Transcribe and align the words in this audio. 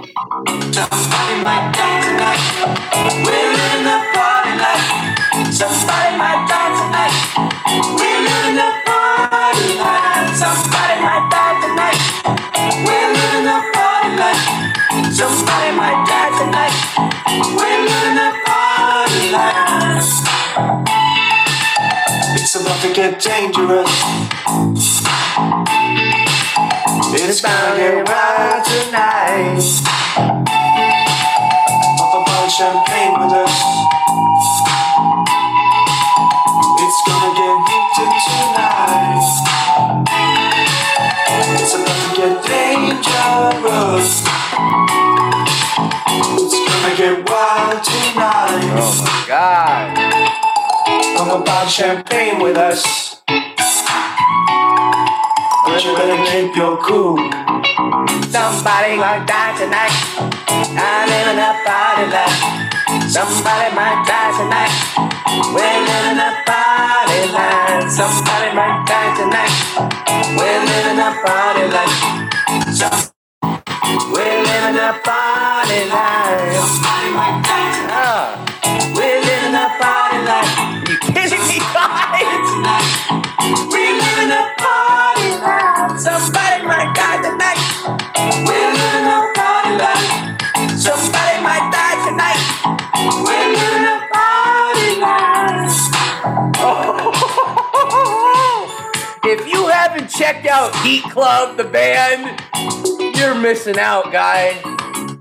Somebody 0.00 1.44
might 1.44 1.72
die 1.76 2.00
tonight. 2.00 2.42
We're 3.24 3.52
living 3.52 3.84
the 3.84 3.98
party 4.14 4.54
life. 4.56 5.52
Somebody 5.52 6.16
might 6.16 6.46
die 6.48 6.72
tonight. 6.80 7.14
We're 8.00 8.20
living 8.24 8.56
the 8.56 8.70
party 8.86 9.68
life. 9.76 10.36
Somebody 10.40 10.96
might 11.04 11.26
die 11.30 11.56
tonight. 11.62 12.00
We're 12.86 13.10
living 13.12 13.44
the 13.44 13.60
party 13.74 14.10
life. 14.16 14.44
Somebody 15.12 15.70
might 15.76 16.00
die 16.08 16.32
tonight. 16.40 16.76
We're 17.56 17.82
living 17.84 18.16
the 18.16 18.30
party 18.46 19.32
life. 19.32 20.40
It's 22.34 22.54
about 22.56 22.80
to 22.82 22.94
get 22.94 23.20
dangerous. 23.20 24.04
It's 27.02 27.40
gonna 27.40 27.76
get 27.76 28.08
wild 28.08 28.64
tonight. 28.64 29.58
Pop 31.96 32.12
a 32.14 32.20
bottle 32.24 32.48
champagne 32.48 33.14
with 33.18 33.32
us. 33.32 33.56
It's 36.78 37.00
gonna 37.06 37.30
get 37.40 37.56
heated 37.68 38.12
tonight. 38.28 39.26
It's 41.56 41.74
about 41.74 41.98
to 42.04 42.10
get 42.20 42.34
dangerous. 42.46 44.10
It's 46.36 46.58
gonna 46.68 46.92
get 46.96 47.16
wild 47.28 47.80
tonight. 47.82 48.76
Oh 48.76 48.92
my 49.04 49.18
god. 49.26 49.86
Pop 51.16 51.28
a 51.40 51.44
bottle 51.44 51.68
champagne 51.68 52.38
with 52.40 52.56
us. 52.56 52.82
But 55.70 55.84
you 55.84 55.94
better 55.94 56.18
keep 56.26 56.56
your 56.56 56.76
cool. 56.82 57.16
Somebody 58.26 58.96
might 58.98 59.22
die 59.26 59.54
tonight. 59.54 59.94
I 60.74 61.06
live 61.06 61.28
in 61.30 61.38
a 61.38 61.52
party 61.62 62.06
life. 62.10 62.38
Somebody 63.06 63.70
might 63.78 64.02
die 64.02 64.32
tonight. 64.34 64.74
We're 65.54 65.80
living 65.86 66.18
a 66.18 66.30
party 66.42 67.22
life. 67.30 67.86
Somebody 67.90 68.50
might 68.58 68.82
die 68.90 69.14
tonight. 69.14 69.54
We're 70.34 70.62
living 70.72 70.98
a 70.98 71.10
party 71.22 71.64
life. 71.70 72.74
Some- 72.74 73.12
we're 74.12 74.42
living 74.42 74.78
a 74.78 74.92
party 75.06 75.80
life. 75.86 76.56
Somebody 76.58 77.10
might 77.14 77.42
die 77.46 77.70
tonight. 77.78 77.94
Ah, 77.94 78.49
checked 100.20 100.46
out 100.46 100.76
Heat 100.84 101.02
Club, 101.04 101.56
the 101.56 101.64
band, 101.64 102.38
you're 103.16 103.34
missing 103.34 103.78
out, 103.78 104.12
guys. 104.12 104.60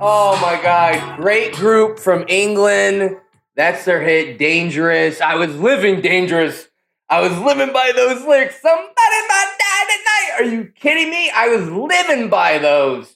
Oh 0.01 0.37
my 0.41 0.61
God. 0.61 1.15
Great 1.15 1.53
group 1.53 1.97
from 1.97 2.25
England. 2.27 3.15
That's 3.55 3.85
their 3.85 4.01
hit, 4.01 4.37
Dangerous. 4.37 5.21
I 5.21 5.35
was 5.35 5.55
living 5.55 6.01
dangerous. 6.01 6.67
I 7.09 7.21
was 7.21 7.31
living 7.39 7.71
by 7.71 7.93
those 7.95 8.25
lyrics. 8.25 8.61
Somebody 8.61 8.89
might 8.97 9.55
die 9.57 9.95
tonight. 9.95 10.31
Are 10.37 10.53
you 10.53 10.65
kidding 10.65 11.09
me? 11.09 11.31
I 11.33 11.47
was 11.47 11.69
living 11.69 12.29
by 12.29 12.57
those. 12.57 13.15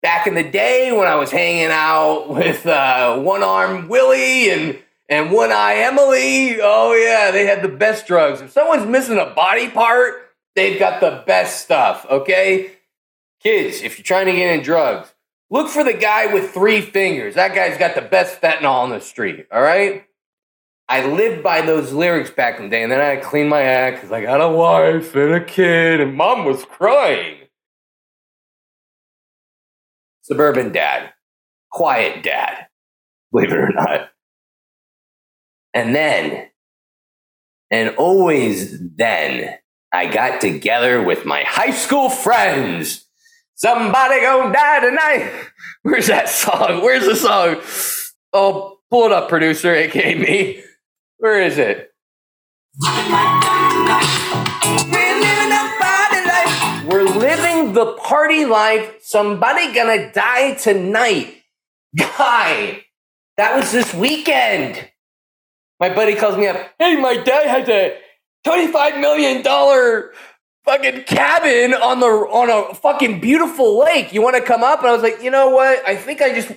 Back 0.00 0.28
in 0.28 0.34
the 0.34 0.48
day 0.48 0.92
when 0.96 1.08
I 1.08 1.16
was 1.16 1.32
hanging 1.32 1.72
out 1.72 2.28
with 2.28 2.66
uh, 2.66 3.18
one 3.18 3.42
arm 3.42 3.88
Willie 3.88 4.48
and 4.48 4.78
and 5.08 5.32
one 5.32 5.50
eye 5.50 5.74
Emily. 5.78 6.58
Oh 6.62 6.94
yeah, 6.94 7.32
they 7.32 7.46
had 7.46 7.62
the 7.62 7.68
best 7.68 8.06
drugs. 8.06 8.40
If 8.40 8.52
someone's 8.52 8.86
missing 8.86 9.18
a 9.18 9.26
body 9.26 9.68
part, 9.68 10.23
they've 10.56 10.78
got 10.78 11.00
the 11.00 11.22
best 11.26 11.62
stuff. 11.62 12.06
Okay, 12.08 12.72
kids, 13.42 13.82
if 13.82 13.98
you're 13.98 14.04
trying 14.04 14.26
to 14.26 14.32
get 14.32 14.54
in 14.54 14.62
drugs, 14.62 15.14
look 15.50 15.68
for 15.68 15.84
the 15.84 15.94
guy 15.94 16.32
with 16.32 16.50
three 16.50 16.80
fingers. 16.80 17.34
That 17.34 17.54
guy's 17.54 17.78
got 17.78 17.94
the 17.94 18.02
best 18.02 18.40
fentanyl 18.40 18.74
on 18.74 18.90
the 18.90 19.00
street. 19.00 19.46
All 19.52 19.62
right. 19.62 20.04
I 20.86 21.06
lived 21.06 21.42
by 21.42 21.62
those 21.62 21.92
lyrics 21.92 22.30
back 22.30 22.58
in 22.58 22.64
the 22.64 22.68
day, 22.68 22.82
and 22.82 22.92
then 22.92 23.00
I 23.00 23.16
cleaned 23.16 23.48
my 23.48 23.62
act 23.62 23.96
because 23.96 24.12
I 24.12 24.20
got 24.20 24.42
a 24.42 24.48
wife 24.48 25.14
and 25.14 25.32
a 25.32 25.42
kid, 25.42 26.00
and 26.00 26.14
mom 26.14 26.44
was 26.44 26.64
crying. 26.66 27.38
Suburban 30.20 30.72
dad, 30.72 31.12
quiet 31.70 32.22
dad, 32.22 32.66
believe 33.32 33.52
it 33.52 33.58
or 33.58 33.70
not. 33.72 34.10
And 35.72 35.94
then, 35.94 36.48
and 37.70 37.96
always 37.96 38.78
then, 38.96 39.58
I 39.94 40.08
got 40.08 40.40
together 40.40 41.00
with 41.00 41.24
my 41.24 41.44
high 41.46 41.70
school 41.70 42.10
friends. 42.10 43.06
Somebody 43.54 44.20
gonna 44.22 44.52
die 44.52 44.80
tonight. 44.80 45.32
Where's 45.82 46.08
that 46.08 46.28
song? 46.28 46.82
Where's 46.82 47.06
the 47.06 47.14
song? 47.14 47.60
Oh, 48.32 48.78
pull 48.90 49.06
it 49.06 49.12
up, 49.12 49.28
producer, 49.28 49.72
aka 49.72 50.16
me. 50.16 50.64
Where 51.18 51.40
is 51.40 51.58
it? 51.58 51.92
We're 52.82 52.90
living 54.90 55.52
a 55.52 55.64
party 55.78 56.26
life. 56.26 56.84
We're 56.86 57.04
living 57.04 57.72
the 57.74 57.96
party 58.02 58.44
life. 58.46 58.96
Somebody 59.00 59.72
gonna 59.72 60.12
die 60.12 60.54
tonight. 60.54 61.36
Guy, 61.96 62.84
that 63.36 63.54
was 63.54 63.70
this 63.70 63.94
weekend. 63.94 64.90
My 65.78 65.94
buddy 65.94 66.16
calls 66.16 66.36
me 66.36 66.48
up. 66.48 66.56
Hey, 66.80 66.96
my 66.96 67.16
dad 67.16 67.46
has 67.46 67.68
a 67.68 68.03
$25 68.44 69.00
million 69.00 69.42
fucking 70.64 71.04
cabin 71.04 71.74
on 71.74 72.00
the 72.00 72.06
on 72.06 72.50
a 72.50 72.74
fucking 72.74 73.20
beautiful 73.20 73.78
lake. 73.80 74.12
You 74.12 74.22
want 74.22 74.36
to 74.36 74.42
come 74.42 74.62
up? 74.62 74.80
And 74.80 74.88
I 74.88 74.92
was 74.92 75.02
like, 75.02 75.22
you 75.22 75.30
know 75.30 75.50
what? 75.50 75.86
I 75.86 75.96
think 75.96 76.22
I 76.22 76.34
just 76.34 76.50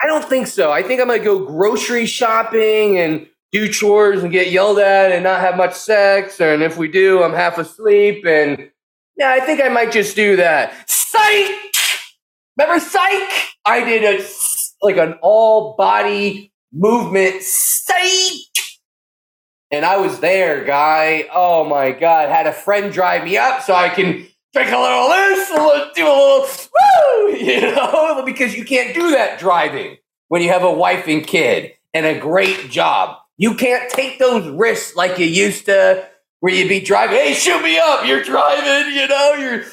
I 0.00 0.06
don't 0.06 0.24
think 0.24 0.46
so. 0.46 0.72
I 0.72 0.82
think 0.82 1.00
I'm 1.00 1.08
gonna 1.08 1.22
go 1.22 1.44
grocery 1.44 2.06
shopping 2.06 2.98
and 2.98 3.26
do 3.52 3.68
chores 3.68 4.22
and 4.22 4.32
get 4.32 4.50
yelled 4.50 4.78
at 4.78 5.12
and 5.12 5.24
not 5.24 5.40
have 5.40 5.56
much 5.56 5.74
sex. 5.74 6.40
And 6.40 6.62
if 6.62 6.76
we 6.76 6.88
do, 6.88 7.22
I'm 7.22 7.32
half 7.32 7.58
asleep. 7.58 8.24
And 8.26 8.70
yeah, 9.16 9.30
I 9.30 9.40
think 9.40 9.62
I 9.62 9.68
might 9.68 9.92
just 9.92 10.16
do 10.16 10.36
that. 10.36 10.74
Psych! 10.88 11.50
Remember 12.58 12.80
Psych? 12.80 13.30
I 13.64 13.84
did 13.84 14.20
a 14.20 14.24
like 14.82 14.96
an 14.96 15.14
all 15.22 15.76
body 15.76 16.52
movement. 16.72 17.42
Psych! 17.42 18.55
And 19.70 19.84
I 19.84 19.96
was 19.96 20.20
there, 20.20 20.64
guy. 20.64 21.28
Oh 21.34 21.64
my 21.64 21.90
god! 21.90 22.28
Had 22.28 22.46
a 22.46 22.52
friend 22.52 22.92
drive 22.92 23.24
me 23.24 23.36
up 23.36 23.62
so 23.62 23.74
I 23.74 23.88
can 23.88 24.26
drink 24.52 24.70
a 24.70 24.78
little 24.78 25.08
this, 25.08 25.50
a 25.50 25.54
little, 25.54 25.90
do 25.94 26.06
a 26.06 26.08
little 26.08 26.48
woo, 26.72 27.36
you 27.36 27.60
know, 27.60 28.22
because 28.24 28.56
you 28.56 28.64
can't 28.64 28.94
do 28.94 29.10
that 29.10 29.38
driving 29.38 29.96
when 30.28 30.40
you 30.42 30.50
have 30.50 30.62
a 30.62 30.72
wife 30.72 31.06
and 31.08 31.26
kid 31.26 31.72
and 31.92 32.06
a 32.06 32.18
great 32.18 32.70
job. 32.70 33.18
You 33.38 33.54
can't 33.54 33.90
take 33.90 34.18
those 34.18 34.48
risks 34.48 34.96
like 34.96 35.18
you 35.18 35.26
used 35.26 35.66
to, 35.66 36.06
where 36.40 36.54
you'd 36.54 36.68
be 36.68 36.80
driving. 36.80 37.16
Hey, 37.16 37.34
shoot 37.34 37.60
me 37.62 37.76
up! 37.76 38.06
You're 38.06 38.22
driving, 38.22 38.94
you 38.94 39.08
know. 39.08 39.34
You're. 39.34 39.64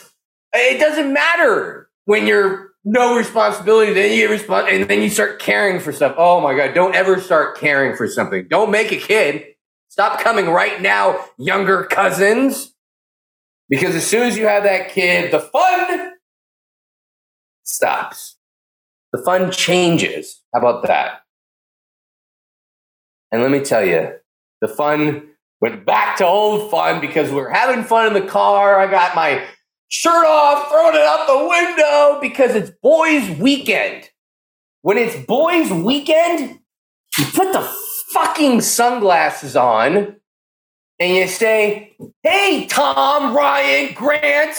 It 0.56 0.80
doesn't 0.80 1.14
matter 1.14 1.90
when 2.06 2.26
you're 2.26 2.72
no 2.84 3.16
responsibility. 3.16 3.94
Then 3.94 4.12
you 4.12 4.28
get 4.28 4.42
respons- 4.42 4.74
and 4.74 4.90
then 4.90 5.02
you 5.02 5.10
start 5.10 5.40
caring 5.40 5.80
for 5.80 5.92
stuff. 5.92 6.16
Oh 6.18 6.42
my 6.42 6.56
god! 6.56 6.74
Don't 6.74 6.96
ever 6.96 7.22
start 7.22 7.58
caring 7.60 7.96
for 7.96 8.08
something. 8.08 8.48
Don't 8.50 8.72
make 8.72 8.92
a 8.92 8.98
kid. 8.98 9.53
Stop 9.94 10.20
coming 10.22 10.48
right 10.48 10.82
now, 10.82 11.24
younger 11.38 11.84
cousins. 11.84 12.74
Because 13.70 13.94
as 13.94 14.04
soon 14.08 14.24
as 14.24 14.36
you 14.36 14.48
have 14.48 14.64
that 14.64 14.90
kid, 14.90 15.32
the 15.32 15.40
fun 15.40 16.14
stops. 17.62 18.38
The 19.12 19.22
fun 19.24 19.52
changes. 19.52 20.42
How 20.52 20.62
about 20.62 20.88
that? 20.88 21.22
And 23.32 23.44
let 23.44 23.52
me 23.52 23.60
tell 23.60 23.86
you, 23.86 24.14
the 24.62 24.68
fun 24.68 25.28
went 25.62 25.86
back 25.86 26.18
to 26.18 26.26
old 26.26 26.72
fun 26.72 27.00
because 27.00 27.30
we 27.30 27.36
were 27.36 27.52
having 27.52 27.84
fun 27.84 28.08
in 28.08 28.14
the 28.14 28.28
car. 28.28 28.80
I 28.80 28.90
got 28.90 29.16
my 29.16 29.46
shirt 29.90 30.26
off, 30.26 30.70
throwing 30.70 30.96
it 30.96 31.02
out 31.02 31.28
the 31.28 31.48
window 31.48 32.20
because 32.20 32.56
it's 32.56 32.72
boys' 32.82 33.30
weekend. 33.38 34.10
When 34.82 34.98
it's 34.98 35.24
boys' 35.28 35.72
weekend, 35.72 36.62
you 37.16 37.26
put 37.26 37.54
the 37.54 37.83
fucking 38.14 38.62
sunglasses 38.62 39.56
on 39.56 40.16
and 41.00 41.16
you 41.16 41.28
say, 41.28 41.96
Hey, 42.22 42.68
Tom, 42.68 43.36
Ryan, 43.36 43.94
Grant, 43.94 44.56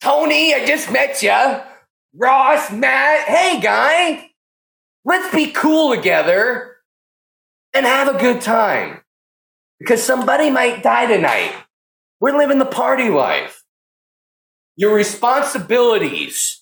Tony, 0.00 0.54
I 0.54 0.66
just 0.66 0.92
met 0.92 1.22
you. 1.22 1.60
Ross, 2.14 2.70
Matt, 2.70 3.28
hey, 3.28 3.60
guy, 3.60 4.30
let's 5.04 5.34
be 5.34 5.50
cool 5.50 5.94
together 5.94 6.76
and 7.74 7.86
have 7.86 8.14
a 8.14 8.18
good 8.18 8.40
time 8.40 9.00
because 9.78 10.02
somebody 10.02 10.50
might 10.50 10.82
die 10.82 11.06
tonight. 11.06 11.54
We're 12.20 12.36
living 12.36 12.58
the 12.58 12.66
party 12.66 13.08
life. 13.08 13.62
Your 14.76 14.94
responsibilities 14.94 16.58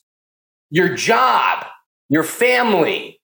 your 0.71 0.95
job, 0.95 1.67
your 2.09 2.23
family, 2.23 3.16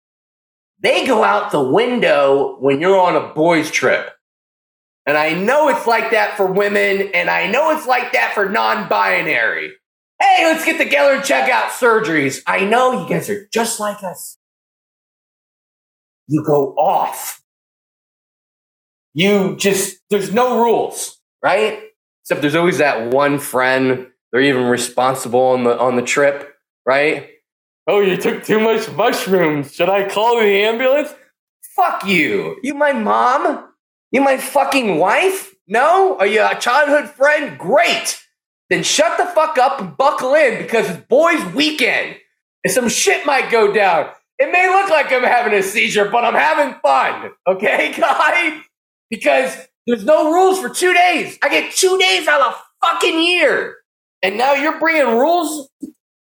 they 0.83 1.07
go 1.07 1.23
out 1.23 1.53
the 1.53 1.63
window 1.63 2.57
when 2.59 2.81
you're 2.81 3.01
on 3.01 3.17
a 3.17 3.33
boys' 3.33 3.71
trip. 3.71 4.11
And 5.07 5.17
I 5.17 5.33
know 5.33 5.69
it's 5.69 5.87
like 5.87 6.11
that 6.13 6.37
for 6.37 6.47
women, 6.47 7.11
and 7.15 7.29
I 7.29 7.49
know 7.51 7.71
it's 7.77 7.87
like 7.87 8.13
that 8.13 8.35
for 8.35 8.49
non 8.49 8.89
binary. 8.89 9.73
Hey, 10.21 10.45
let's 10.45 10.65
get 10.65 10.79
together 10.79 11.15
and 11.15 11.25
check 11.25 11.49
out 11.51 11.71
surgeries. 11.71 12.43
I 12.47 12.65
know 12.65 13.03
you 13.03 13.09
guys 13.09 13.29
are 13.29 13.49
just 13.53 13.81
like 13.81 14.03
us. 14.05 14.39
You 16.29 16.45
go 16.45 16.75
off. 16.77 17.43
You 19.15 19.57
just, 19.57 19.99
there's 20.11 20.33
no 20.33 20.63
rules, 20.63 21.21
right? 21.43 21.81
Except 22.23 22.41
there's 22.41 22.55
always 22.55 22.79
that 22.79 23.13
one 23.13 23.41
friend, 23.41 24.07
they're 24.31 24.41
even 24.41 24.65
responsible 24.65 25.41
on 25.41 25.65
the, 25.65 25.77
on 25.77 25.97
the 25.97 26.03
trip, 26.03 26.55
right? 26.87 27.29
Oh, 27.87 28.01
you 28.01 28.17
took 28.17 28.45
too 28.45 28.61
much 28.61 28.91
mushrooms. 28.93 29.75
Should 29.75 29.89
I 29.89 30.09
call 30.09 30.39
the 30.39 30.47
ambulance? 30.47 31.13
Fuck 31.75 32.07
you. 32.07 32.57
You 32.63 32.75
my 32.75 32.93
mom? 32.93 33.69
You 34.13 34.21
my 34.21 34.37
fucking 34.37 34.99
wife? 34.99 35.55
No? 35.67 36.17
Are 36.19 36.27
you 36.27 36.43
a 36.45 36.55
childhood 36.59 37.11
friend? 37.11 37.59
Great. 37.59 38.23
Then 38.71 38.83
shut 38.83 39.19
the 39.19 39.27
fuck 39.27 39.59
up 39.59 39.81
and 39.81 39.97
buckle 39.97 40.35
in 40.35 40.59
because 40.63 40.89
it's 40.89 41.05
boys' 41.07 41.45
weekend 41.55 42.17
and 42.65 42.73
some 42.73 42.89
shit 42.89 43.27
might 43.27 43.51
go 43.51 43.73
down. 43.73 44.11
It 44.39 44.51
may 44.53 44.69
look 44.69 44.91
like 44.91 45.13
I'm 45.13 45.25
having 45.25 45.53
a 45.55 45.63
seizure, 45.63 46.09
but 46.09 46.25
I'm 46.25 46.35
having 46.35 46.79
fun. 46.81 47.33
Okay, 47.47 47.93
guy? 47.99 48.61
Because 49.11 49.57
there's 49.87 50.05
no 50.05 50.33
rules 50.33 50.61
for 50.61 50.69
two 50.69 50.93
days. 50.95 51.39
I 51.43 51.49
get 51.49 51.75
two 51.75 51.99
days 51.99 52.29
out 52.29 52.41
of 52.41 52.55
a 52.55 52.87
fucking 52.87 53.23
year. 53.23 53.77
And 54.23 54.39
now 54.39 54.55
you're 54.55 54.79
bringing 54.79 55.19
rules? 55.19 55.69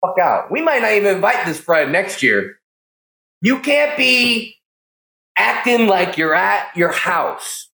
Fuck 0.02 0.20
out. 0.20 0.52
We 0.52 0.62
might 0.62 0.82
not 0.82 0.92
even 0.92 1.16
invite 1.16 1.46
this 1.46 1.60
friend 1.60 1.92
next 1.92 2.24
year. 2.24 2.58
You 3.42 3.60
can't 3.60 3.98
be 3.98 4.56
acting 5.38 5.88
like 5.88 6.18
you're 6.18 6.36
at 6.36 6.76
your 6.76 6.92
house 6.92 7.70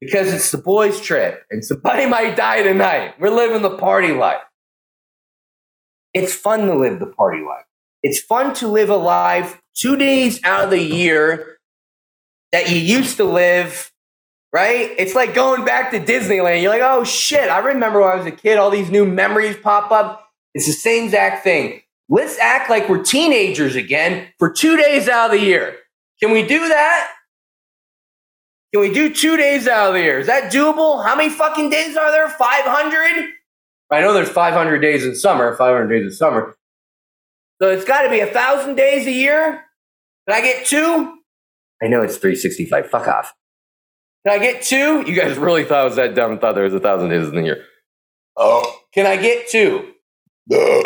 because 0.00 0.32
it's 0.32 0.50
the 0.50 0.58
boys' 0.58 1.00
trip 1.00 1.44
and 1.50 1.64
somebody 1.64 2.06
might 2.08 2.36
die 2.36 2.62
tonight. 2.62 3.14
We're 3.18 3.30
living 3.30 3.62
the 3.62 3.76
party 3.76 4.12
life. 4.12 4.42
It's 6.14 6.34
fun 6.34 6.66
to 6.66 6.74
live 6.74 6.98
the 6.98 7.06
party 7.06 7.42
life. 7.42 7.64
It's 8.02 8.20
fun 8.20 8.54
to 8.54 8.68
live 8.68 8.88
a 8.88 8.96
life 8.96 9.60
two 9.74 9.96
days 9.96 10.42
out 10.44 10.64
of 10.64 10.70
the 10.70 10.80
year 10.80 11.58
that 12.52 12.70
you 12.70 12.76
used 12.76 13.16
to 13.18 13.24
live, 13.24 13.92
right? 14.52 14.94
It's 14.96 15.14
like 15.14 15.34
going 15.34 15.64
back 15.64 15.90
to 15.90 16.00
Disneyland. 16.00 16.62
You're 16.62 16.70
like, 16.70 16.82
oh 16.82 17.04
shit, 17.04 17.50
I 17.50 17.58
remember 17.58 18.00
when 18.00 18.10
I 18.10 18.14
was 18.14 18.26
a 18.26 18.30
kid, 18.30 18.58
all 18.58 18.70
these 18.70 18.90
new 18.90 19.04
memories 19.04 19.56
pop 19.56 19.90
up. 19.90 20.25
It's 20.56 20.64
the 20.64 20.72
same 20.72 21.04
exact 21.04 21.44
thing. 21.44 21.82
Let's 22.08 22.38
act 22.38 22.70
like 22.70 22.88
we're 22.88 23.02
teenagers 23.02 23.76
again 23.76 24.28
for 24.38 24.50
two 24.50 24.78
days 24.78 25.06
out 25.06 25.26
of 25.26 25.38
the 25.38 25.44
year. 25.44 25.76
Can 26.18 26.32
we 26.32 26.46
do 26.46 26.68
that? 26.68 27.10
Can 28.72 28.80
we 28.80 28.90
do 28.90 29.12
two 29.12 29.36
days 29.36 29.68
out 29.68 29.88
of 29.88 29.92
the 29.92 30.00
year? 30.00 30.18
Is 30.18 30.28
that 30.28 30.50
doable? 30.50 31.04
How 31.04 31.14
many 31.14 31.28
fucking 31.28 31.68
days 31.68 31.94
are 31.94 32.10
there? 32.10 32.30
500? 32.30 33.28
I 33.92 34.00
know 34.00 34.14
there's 34.14 34.30
500 34.30 34.78
days 34.78 35.04
in 35.04 35.14
summer, 35.14 35.54
500 35.54 35.88
days 35.88 36.06
in 36.06 36.12
summer. 36.12 36.56
So 37.60 37.68
it's 37.68 37.84
got 37.84 38.02
to 38.02 38.08
be 38.08 38.20
a 38.20 38.26
thousand 38.26 38.76
days 38.76 39.06
a 39.06 39.12
year. 39.12 39.62
Can 40.26 40.38
I 40.38 40.40
get 40.40 40.64
two? 40.64 41.18
I 41.82 41.88
know 41.88 42.00
it's 42.00 42.16
365. 42.16 42.88
Fuck 42.88 43.08
off. 43.08 43.34
Can 44.26 44.40
I 44.40 44.42
get 44.42 44.62
two? 44.62 45.04
You 45.06 45.14
guys 45.14 45.36
really 45.36 45.64
thought 45.64 45.80
I 45.80 45.84
was 45.84 45.96
that 45.96 46.14
dumb 46.14 46.32
and 46.32 46.40
thought 46.40 46.54
there 46.54 46.64
was 46.64 46.72
a 46.72 46.80
thousand 46.80 47.10
days 47.10 47.28
in 47.28 47.34
the 47.34 47.42
year. 47.42 47.62
Oh, 48.38 48.74
can 48.94 49.04
I 49.04 49.18
get 49.18 49.50
two? 49.50 49.92
Can 50.50 50.82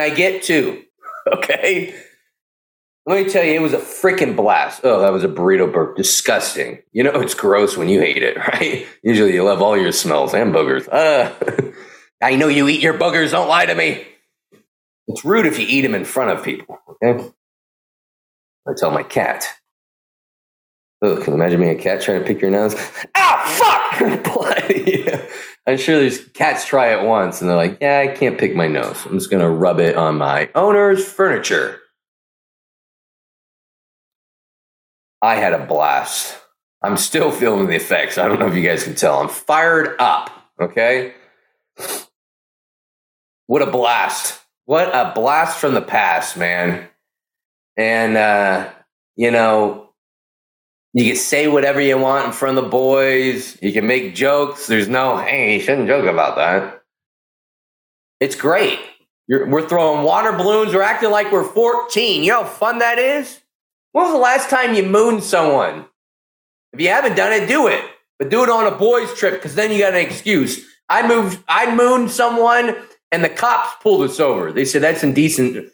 I 0.00 0.10
get 0.10 0.42
two? 0.42 0.82
Okay. 1.32 1.92
Let 3.04 3.24
me 3.24 3.28
tell 3.28 3.42
you, 3.44 3.54
it 3.54 3.60
was 3.60 3.72
a 3.72 3.78
freaking 3.78 4.36
blast. 4.36 4.82
Oh, 4.84 5.00
that 5.00 5.12
was 5.12 5.24
a 5.24 5.28
burrito 5.28 5.72
burp. 5.72 5.96
Disgusting. 5.96 6.78
You 6.92 7.02
know, 7.02 7.20
it's 7.20 7.34
gross 7.34 7.76
when 7.76 7.88
you 7.88 7.98
hate 8.00 8.22
it, 8.22 8.36
right? 8.52 8.86
Usually 9.02 9.34
you 9.34 9.42
love 9.42 9.60
all 9.60 9.76
your 9.76 9.90
smells 9.90 10.34
and 10.34 10.54
boogers. 10.54 10.88
Uh, 10.88 11.32
I 12.22 12.36
know 12.36 12.46
you 12.46 12.68
eat 12.68 12.80
your 12.80 12.94
boogers. 12.94 13.32
Don't 13.32 13.48
lie 13.48 13.66
to 13.66 13.74
me. 13.74 14.06
It's 15.08 15.24
rude 15.24 15.46
if 15.46 15.58
you 15.58 15.66
eat 15.68 15.80
them 15.80 15.96
in 15.96 16.04
front 16.04 16.30
of 16.38 16.44
people. 16.44 16.78
Okay. 17.02 17.28
I 18.68 18.72
tell 18.76 18.92
my 18.92 19.02
cat. 19.02 19.48
Oh, 21.02 21.16
can 21.16 21.26
you 21.28 21.34
imagine 21.34 21.58
being 21.60 21.76
a 21.76 21.82
cat 21.82 22.02
trying 22.02 22.20
to 22.20 22.24
pick 22.24 22.40
your 22.40 22.52
nose? 22.52 22.76
Ah, 23.16 23.42
fuck! 23.58 24.00
Yeah. 24.86 25.26
I'm 25.66 25.78
sure 25.78 25.98
these 25.98 26.24
cats 26.28 26.64
try 26.64 26.94
it 26.94 27.04
once 27.04 27.40
and 27.40 27.50
they're 27.50 27.56
like, 27.56 27.78
yeah, 27.80 27.98
I 27.98 28.14
can't 28.14 28.38
pick 28.38 28.54
my 28.54 28.68
nose. 28.68 29.04
I'm 29.04 29.18
just 29.18 29.30
going 29.30 29.42
to 29.42 29.48
rub 29.48 29.80
it 29.80 29.96
on 29.96 30.16
my 30.16 30.48
owner's 30.54 31.04
furniture. 31.04 31.80
I 35.20 35.36
had 35.36 35.54
a 35.54 35.66
blast. 35.66 36.38
I'm 36.82 36.96
still 36.96 37.32
feeling 37.32 37.66
the 37.66 37.74
effects. 37.74 38.16
I 38.16 38.28
don't 38.28 38.38
know 38.38 38.46
if 38.46 38.54
you 38.54 38.62
guys 38.62 38.84
can 38.84 38.94
tell. 38.94 39.20
I'm 39.20 39.28
fired 39.28 39.96
up. 39.98 40.30
Okay. 40.60 41.14
What 43.48 43.62
a 43.62 43.66
blast. 43.66 44.40
What 44.66 44.94
a 44.94 45.12
blast 45.14 45.58
from 45.58 45.74
the 45.74 45.82
past, 45.82 46.36
man. 46.36 46.88
And, 47.76 48.16
uh, 48.16 48.70
you 49.16 49.30
know, 49.32 49.85
you 50.96 51.04
can 51.04 51.16
say 51.16 51.46
whatever 51.46 51.78
you 51.78 51.98
want 51.98 52.24
in 52.26 52.32
front 52.32 52.56
of 52.56 52.64
the 52.64 52.70
boys. 52.70 53.58
You 53.60 53.70
can 53.70 53.86
make 53.86 54.14
jokes. 54.14 54.66
There's 54.66 54.88
no, 54.88 55.18
hey, 55.18 55.54
you 55.54 55.60
shouldn't 55.60 55.88
joke 55.88 56.06
about 56.06 56.36
that. 56.36 56.82
It's 58.18 58.34
great. 58.34 58.78
You're, 59.28 59.46
we're 59.46 59.68
throwing 59.68 60.04
water 60.04 60.32
balloons. 60.32 60.72
We're 60.72 60.80
acting 60.80 61.10
like 61.10 61.30
we're 61.30 61.44
14. 61.44 62.24
You 62.24 62.30
know 62.30 62.44
how 62.44 62.48
fun 62.48 62.78
that 62.78 62.98
is? 62.98 63.42
When 63.92 64.06
was 64.06 64.14
the 64.14 64.18
last 64.18 64.48
time 64.48 64.74
you 64.74 64.84
mooned 64.84 65.22
someone? 65.22 65.84
If 66.72 66.80
you 66.80 66.88
haven't 66.88 67.14
done 67.14 67.30
it, 67.30 67.46
do 67.46 67.66
it. 67.66 67.84
But 68.18 68.30
do 68.30 68.42
it 68.42 68.48
on 68.48 68.66
a 68.66 68.74
boys' 68.74 69.12
trip 69.12 69.34
because 69.34 69.54
then 69.54 69.70
you 69.70 69.78
got 69.78 69.92
an 69.92 70.00
excuse. 70.00 70.66
I 70.88 71.06
moved, 71.06 71.44
I 71.46 71.74
mooned 71.74 72.10
someone 72.10 72.74
and 73.12 73.22
the 73.22 73.28
cops 73.28 73.82
pulled 73.82 74.00
us 74.00 74.18
over. 74.18 74.50
They 74.50 74.64
said 74.64 74.80
that's 74.80 75.02
indecent 75.02 75.70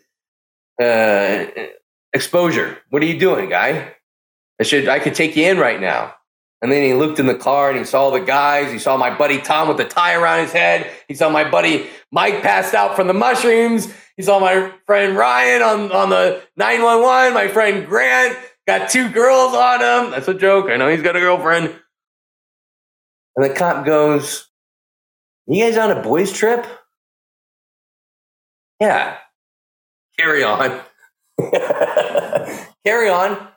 uh, 0.83 1.45
exposure. 2.13 2.79
What 2.91 3.05
are 3.05 3.07
you 3.07 3.21
doing, 3.21 3.49
guy? 3.49 3.95
I 4.61 4.65
should, 4.65 4.89
I 4.89 4.99
could 4.99 5.15
take 5.15 5.37
you 5.37 5.45
in 5.45 5.59
right 5.59 5.81
now. 5.81 6.15
And 6.63 6.71
then 6.71 6.85
he 6.85 6.95
looked 6.95 7.19
in 7.19 7.27
the 7.27 7.35
car 7.35 7.71
and 7.71 7.79
he 7.79 7.85
saw 7.85 8.11
the 8.11 8.21
guys. 8.21 8.71
He 8.71 8.79
saw 8.79 8.97
my 8.97 9.13
buddy 9.17 9.41
Tom 9.41 9.67
with 9.67 9.79
the 9.79 9.85
tie 9.85 10.15
around 10.15 10.43
his 10.43 10.53
head. 10.53 10.89
He 11.09 11.15
saw 11.15 11.29
my 11.29 11.49
buddy 11.49 11.89
Mike 12.13 12.41
passed 12.43 12.73
out 12.73 12.95
from 12.95 13.09
the 13.09 13.15
mushrooms. 13.15 13.93
He 14.17 14.23
saw 14.23 14.39
my 14.39 14.73
friend 14.87 15.17
Ryan 15.17 15.63
on, 15.63 15.93
on 15.93 16.11
the 16.11 16.41
911. 16.57 17.35
My 17.35 17.49
friend 17.49 17.85
Grant 17.85 18.39
got 18.67 18.91
two 18.91 19.11
girls 19.11 19.55
on 19.55 19.81
him. 19.81 20.13
That's 20.13 20.29
a 20.29 20.35
joke. 20.35 20.71
I 20.71 20.77
know 20.77 20.89
he's 20.89 21.03
got 21.03 21.17
a 21.17 21.21
girlfriend. 21.21 21.75
And 23.35 23.51
the 23.51 23.55
cop 23.55 23.85
goes, 23.85 24.49
You 25.49 25.65
guys 25.65 25.77
on 25.77 25.91
a 25.91 26.01
boys' 26.01 26.33
trip? 26.33 26.65
Yeah. 28.81 29.17
Carry 30.19 30.45
on. 30.45 30.81
Carry 32.85 33.09
on. 33.09 33.49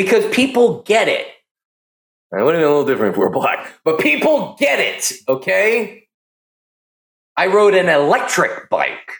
Because 0.00 0.24
people 0.34 0.80
get 0.84 1.08
it. 1.08 1.26
It 2.32 2.42
would 2.42 2.54
have 2.54 2.62
been 2.62 2.70
a 2.70 2.72
little 2.72 2.86
different 2.86 3.12
if 3.12 3.18
we 3.18 3.24
were 3.24 3.28
black, 3.28 3.70
but 3.84 4.00
people 4.00 4.56
get 4.58 4.80
it, 4.80 5.12
okay? 5.28 6.04
I 7.36 7.48
rode 7.48 7.74
an 7.74 7.90
electric 7.90 8.70
bike. 8.70 9.12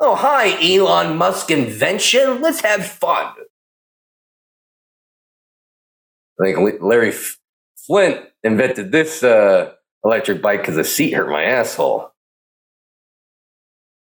Oh, 0.00 0.16
hi, 0.16 0.60
Elon 0.60 1.16
Musk 1.16 1.52
invention. 1.52 2.42
Let's 2.42 2.62
have 2.62 2.84
fun. 2.84 3.32
I 6.40 6.44
think 6.44 6.82
Larry 6.82 7.10
F- 7.10 7.38
Flynt 7.76 8.22
invented 8.42 8.90
this 8.90 9.22
uh, 9.22 9.70
electric 10.04 10.42
bike 10.42 10.62
because 10.62 10.74
the 10.74 10.82
seat 10.82 11.12
hurt 11.12 11.30
my 11.30 11.44
asshole. 11.44 12.10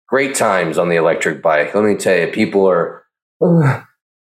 Great 0.08 0.34
times 0.34 0.78
on 0.78 0.88
the 0.88 0.96
electric 0.96 1.42
bike. 1.42 1.76
Let 1.76 1.84
me 1.84 1.98
tell 1.98 2.18
you, 2.18 2.28
people 2.28 2.66
are 2.70 3.04
uh, 3.46 3.82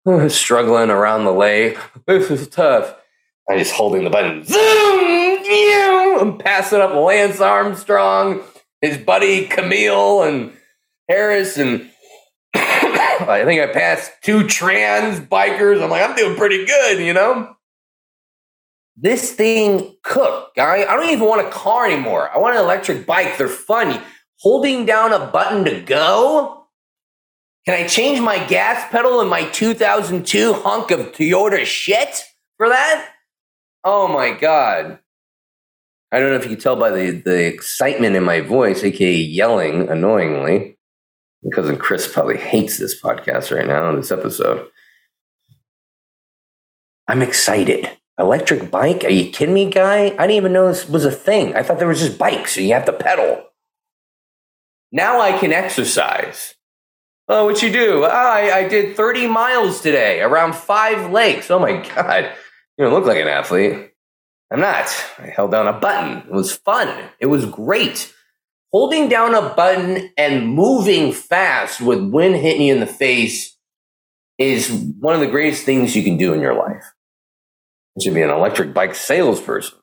struggling 0.28 0.90
around 0.90 1.24
the 1.24 1.32
lake. 1.32 1.78
This 2.06 2.30
is 2.30 2.48
tough. 2.48 2.94
I'm 3.48 3.58
just 3.58 3.72
holding 3.72 4.04
the 4.04 4.10
button. 4.10 4.44
Zoom! 4.44 5.08
I'm 6.20 6.36
passing 6.36 6.80
up 6.80 6.94
Lance 6.94 7.40
Armstrong, 7.40 8.42
his 8.80 8.98
buddy 8.98 9.46
Camille, 9.46 10.22
and 10.24 10.52
Harris, 11.08 11.56
and 11.56 11.88
I 12.54 13.42
think 13.44 13.60
I 13.60 13.72
passed 13.72 14.10
two 14.22 14.46
trans 14.46 15.20
bikers. 15.20 15.82
I'm 15.82 15.90
like, 15.90 16.02
I'm 16.02 16.16
doing 16.16 16.36
pretty 16.36 16.66
good, 16.66 17.00
you 17.00 17.12
know? 17.12 17.54
This 18.96 19.32
thing 19.32 19.96
cooked, 20.02 20.56
guy. 20.56 20.82
I 20.82 20.96
don't 20.96 21.10
even 21.10 21.28
want 21.28 21.46
a 21.46 21.50
car 21.50 21.86
anymore. 21.86 22.30
I 22.34 22.38
want 22.38 22.56
an 22.56 22.62
electric 22.62 23.06
bike. 23.06 23.38
They're 23.38 23.46
fun. 23.46 24.02
Holding 24.40 24.86
down 24.86 25.12
a 25.12 25.26
button 25.26 25.64
to 25.64 25.80
go. 25.80 26.57
Can 27.68 27.74
I 27.74 27.86
change 27.86 28.18
my 28.18 28.42
gas 28.46 28.90
pedal 28.90 29.20
in 29.20 29.28
my 29.28 29.44
2002 29.50 30.54
hunk 30.54 30.90
of 30.90 31.00
Toyota 31.12 31.66
shit 31.66 32.24
for 32.56 32.70
that? 32.70 33.10
Oh 33.84 34.08
my 34.08 34.30
God. 34.30 34.98
I 36.10 36.18
don't 36.18 36.30
know 36.30 36.36
if 36.36 36.44
you 36.44 36.52
can 36.52 36.58
tell 36.58 36.76
by 36.76 36.88
the, 36.88 37.10
the 37.10 37.44
excitement 37.44 38.16
in 38.16 38.24
my 38.24 38.40
voice, 38.40 38.82
aka 38.82 39.12
yelling 39.12 39.86
annoyingly. 39.90 40.78
Cousin 41.52 41.76
Chris 41.76 42.10
probably 42.10 42.38
hates 42.38 42.78
this 42.78 42.98
podcast 42.98 43.54
right 43.54 43.66
now, 43.66 43.94
this 43.94 44.10
episode. 44.10 44.66
I'm 47.06 47.20
excited. 47.20 47.90
Electric 48.18 48.70
bike? 48.70 49.04
Are 49.04 49.10
you 49.10 49.30
kidding 49.30 49.54
me, 49.54 49.68
guy? 49.68 50.06
I 50.18 50.26
didn't 50.26 50.30
even 50.30 50.54
know 50.54 50.68
this 50.68 50.88
was 50.88 51.04
a 51.04 51.12
thing. 51.12 51.54
I 51.54 51.62
thought 51.62 51.78
there 51.78 51.86
was 51.86 52.00
just 52.00 52.16
bikes 52.16 52.56
and 52.56 52.64
you 52.64 52.72
have 52.72 52.86
to 52.86 52.94
pedal. 52.94 53.44
Now 54.90 55.20
I 55.20 55.38
can 55.38 55.52
exercise. 55.52 56.54
Oh, 57.28 57.44
what 57.44 57.62
you 57.62 57.70
do? 57.70 58.04
Oh, 58.04 58.08
I, 58.08 58.58
I 58.58 58.68
did 58.68 58.96
30 58.96 59.26
miles 59.26 59.82
today 59.82 60.22
around 60.22 60.54
five 60.54 61.10
lakes. 61.12 61.50
Oh 61.50 61.58
my 61.58 61.72
God. 61.94 62.32
You 62.78 62.84
don't 62.84 62.94
look 62.94 63.04
like 63.04 63.20
an 63.20 63.28
athlete. 63.28 63.90
I'm 64.50 64.60
not. 64.60 64.86
I 65.18 65.26
held 65.26 65.50
down 65.50 65.66
a 65.66 65.78
button. 65.78 66.18
It 66.26 66.32
was 66.32 66.56
fun. 66.56 67.10
It 67.20 67.26
was 67.26 67.44
great. 67.44 68.14
Holding 68.72 69.08
down 69.08 69.34
a 69.34 69.54
button 69.54 70.10
and 70.16 70.48
moving 70.48 71.12
fast 71.12 71.82
with 71.82 72.00
wind 72.00 72.36
hitting 72.36 72.62
you 72.62 72.74
in 72.74 72.80
the 72.80 72.86
face 72.86 73.56
is 74.38 74.70
one 75.00 75.14
of 75.14 75.20
the 75.20 75.26
greatest 75.26 75.64
things 75.64 75.94
you 75.94 76.02
can 76.02 76.16
do 76.16 76.32
in 76.32 76.40
your 76.40 76.54
life. 76.54 76.84
You 77.96 78.04
should 78.04 78.14
be 78.14 78.22
an 78.22 78.30
electric 78.30 78.72
bike 78.72 78.94
salesperson. 78.94 79.78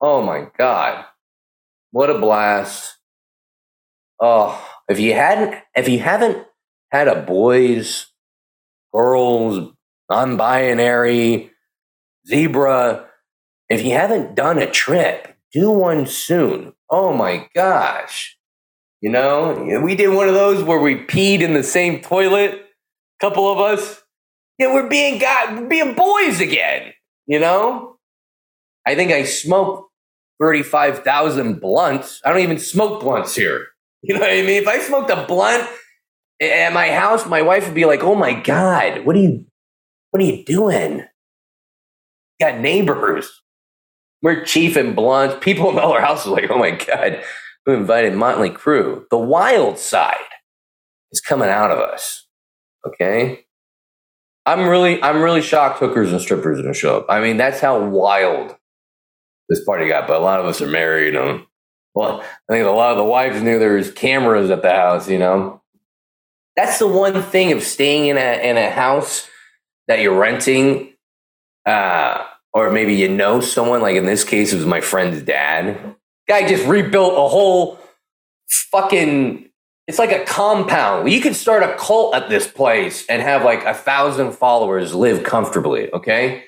Oh 0.00 0.22
my 0.22 0.46
God. 0.56 1.04
What 1.90 2.10
a 2.10 2.18
blast. 2.18 2.98
Oh, 4.20 4.73
if 4.88 5.00
you 5.00 5.14
hadn't, 5.14 5.54
if 5.74 5.88
you 5.88 5.98
haven't 5.98 6.46
had 6.90 7.08
a 7.08 7.22
boys, 7.22 8.06
girls, 8.92 9.72
non-binary, 10.10 11.50
zebra, 12.26 13.06
if 13.68 13.84
you 13.84 13.92
haven't 13.92 14.34
done 14.34 14.58
a 14.58 14.70
trip, 14.70 15.36
do 15.52 15.70
one 15.70 16.06
soon. 16.06 16.74
Oh 16.90 17.12
my 17.12 17.48
gosh. 17.54 18.36
You 19.00 19.10
know, 19.10 19.80
we 19.82 19.94
did 19.94 20.14
one 20.14 20.28
of 20.28 20.34
those 20.34 20.62
where 20.62 20.80
we 20.80 20.96
peed 20.96 21.40
in 21.40 21.54
the 21.54 21.62
same 21.62 22.00
toilet, 22.00 22.52
a 22.54 23.20
couple 23.20 23.50
of 23.52 23.58
us. 23.58 24.02
Yeah, 24.58 24.72
we're 24.72 24.88
being 24.88 25.20
we're 25.52 25.68
being 25.68 25.94
boys 25.94 26.40
again, 26.40 26.92
you 27.26 27.38
know? 27.38 27.98
I 28.86 28.94
think 28.94 29.12
I 29.12 29.24
smoked 29.24 29.90
35,000 30.40 31.60
blunts. 31.60 32.20
I 32.24 32.30
don't 32.30 32.40
even 32.40 32.58
smoke 32.58 33.02
blunts 33.02 33.34
here. 33.34 33.66
You 34.08 34.14
know 34.14 34.20
what 34.20 34.30
I 34.30 34.42
mean? 34.42 34.62
If 34.62 34.68
I 34.68 34.80
smoked 34.80 35.10
a 35.10 35.24
blunt 35.26 35.66
at 36.42 36.74
my 36.74 36.90
house, 36.90 37.26
my 37.26 37.40
wife 37.40 37.64
would 37.66 37.74
be 37.74 37.86
like, 37.86 38.02
"Oh 38.02 38.14
my 38.14 38.34
god, 38.38 39.06
what 39.06 39.16
are 39.16 39.20
you, 39.20 39.46
what 40.10 40.22
are 40.22 40.26
you 40.26 40.44
doing?" 40.44 40.98
You 40.98 42.46
got 42.46 42.60
neighbors. 42.60 43.30
We're 44.22 44.44
chief 44.44 44.76
and 44.76 44.94
blunts. 44.94 45.36
People 45.40 45.70
in 45.70 45.78
our 45.78 46.02
house 46.02 46.26
are 46.26 46.30
like, 46.30 46.50
"Oh 46.50 46.58
my 46.58 46.72
god, 46.72 47.24
who 47.64 47.72
invited 47.72 48.14
Motley 48.14 48.50
Crue?" 48.50 49.08
The 49.10 49.18
wild 49.18 49.78
side 49.78 50.16
is 51.12 51.22
coming 51.22 51.48
out 51.48 51.70
of 51.70 51.78
us. 51.78 52.26
Okay, 52.86 53.46
I'm 54.46 54.68
really, 54.68 55.02
I'm 55.02 55.22
really 55.22 55.42
shocked. 55.42 55.78
Hookers 55.78 56.12
and 56.12 56.20
strippers 56.20 56.58
didn't 56.58 56.74
show 56.76 56.98
up. 56.98 57.06
I 57.08 57.20
mean, 57.20 57.38
that's 57.38 57.60
how 57.60 57.82
wild 57.82 58.54
this 59.48 59.64
party 59.64 59.88
got. 59.88 60.06
But 60.06 60.18
a 60.18 60.24
lot 60.24 60.40
of 60.40 60.46
us 60.46 60.60
are 60.60 60.68
married. 60.68 61.14
And 61.14 61.44
well, 61.94 62.20
I 62.20 62.52
think 62.52 62.66
a 62.66 62.70
lot 62.70 62.90
of 62.90 62.98
the 62.98 63.04
wives 63.04 63.40
knew 63.40 63.58
there 63.58 63.74
was 63.74 63.90
cameras 63.92 64.50
at 64.50 64.62
the 64.62 64.70
house, 64.70 65.08
you 65.08 65.18
know. 65.18 65.62
That's 66.56 66.78
the 66.78 66.88
one 66.88 67.22
thing 67.22 67.52
of 67.52 67.62
staying 67.62 68.08
in 68.08 68.16
a 68.16 68.48
in 68.48 68.56
a 68.56 68.70
house 68.70 69.28
that 69.86 70.00
you're 70.00 70.18
renting, 70.18 70.92
uh, 71.66 72.24
or 72.52 72.70
maybe 72.70 72.94
you 72.94 73.08
know 73.08 73.40
someone. 73.40 73.80
Like 73.80 73.96
in 73.96 74.06
this 74.06 74.24
case, 74.24 74.52
it 74.52 74.56
was 74.56 74.66
my 74.66 74.80
friend's 74.80 75.22
dad. 75.22 75.96
Guy 76.28 76.48
just 76.48 76.66
rebuilt 76.66 77.14
a 77.14 77.28
whole 77.28 77.78
fucking. 78.48 79.50
It's 79.86 79.98
like 79.98 80.12
a 80.12 80.24
compound. 80.24 81.10
You 81.12 81.20
could 81.20 81.36
start 81.36 81.62
a 81.62 81.76
cult 81.76 82.14
at 82.14 82.28
this 82.28 82.46
place 82.46 83.04
and 83.06 83.20
have 83.20 83.44
like 83.44 83.64
a 83.64 83.74
thousand 83.74 84.32
followers 84.32 84.94
live 84.94 85.24
comfortably. 85.24 85.92
Okay, 85.92 86.44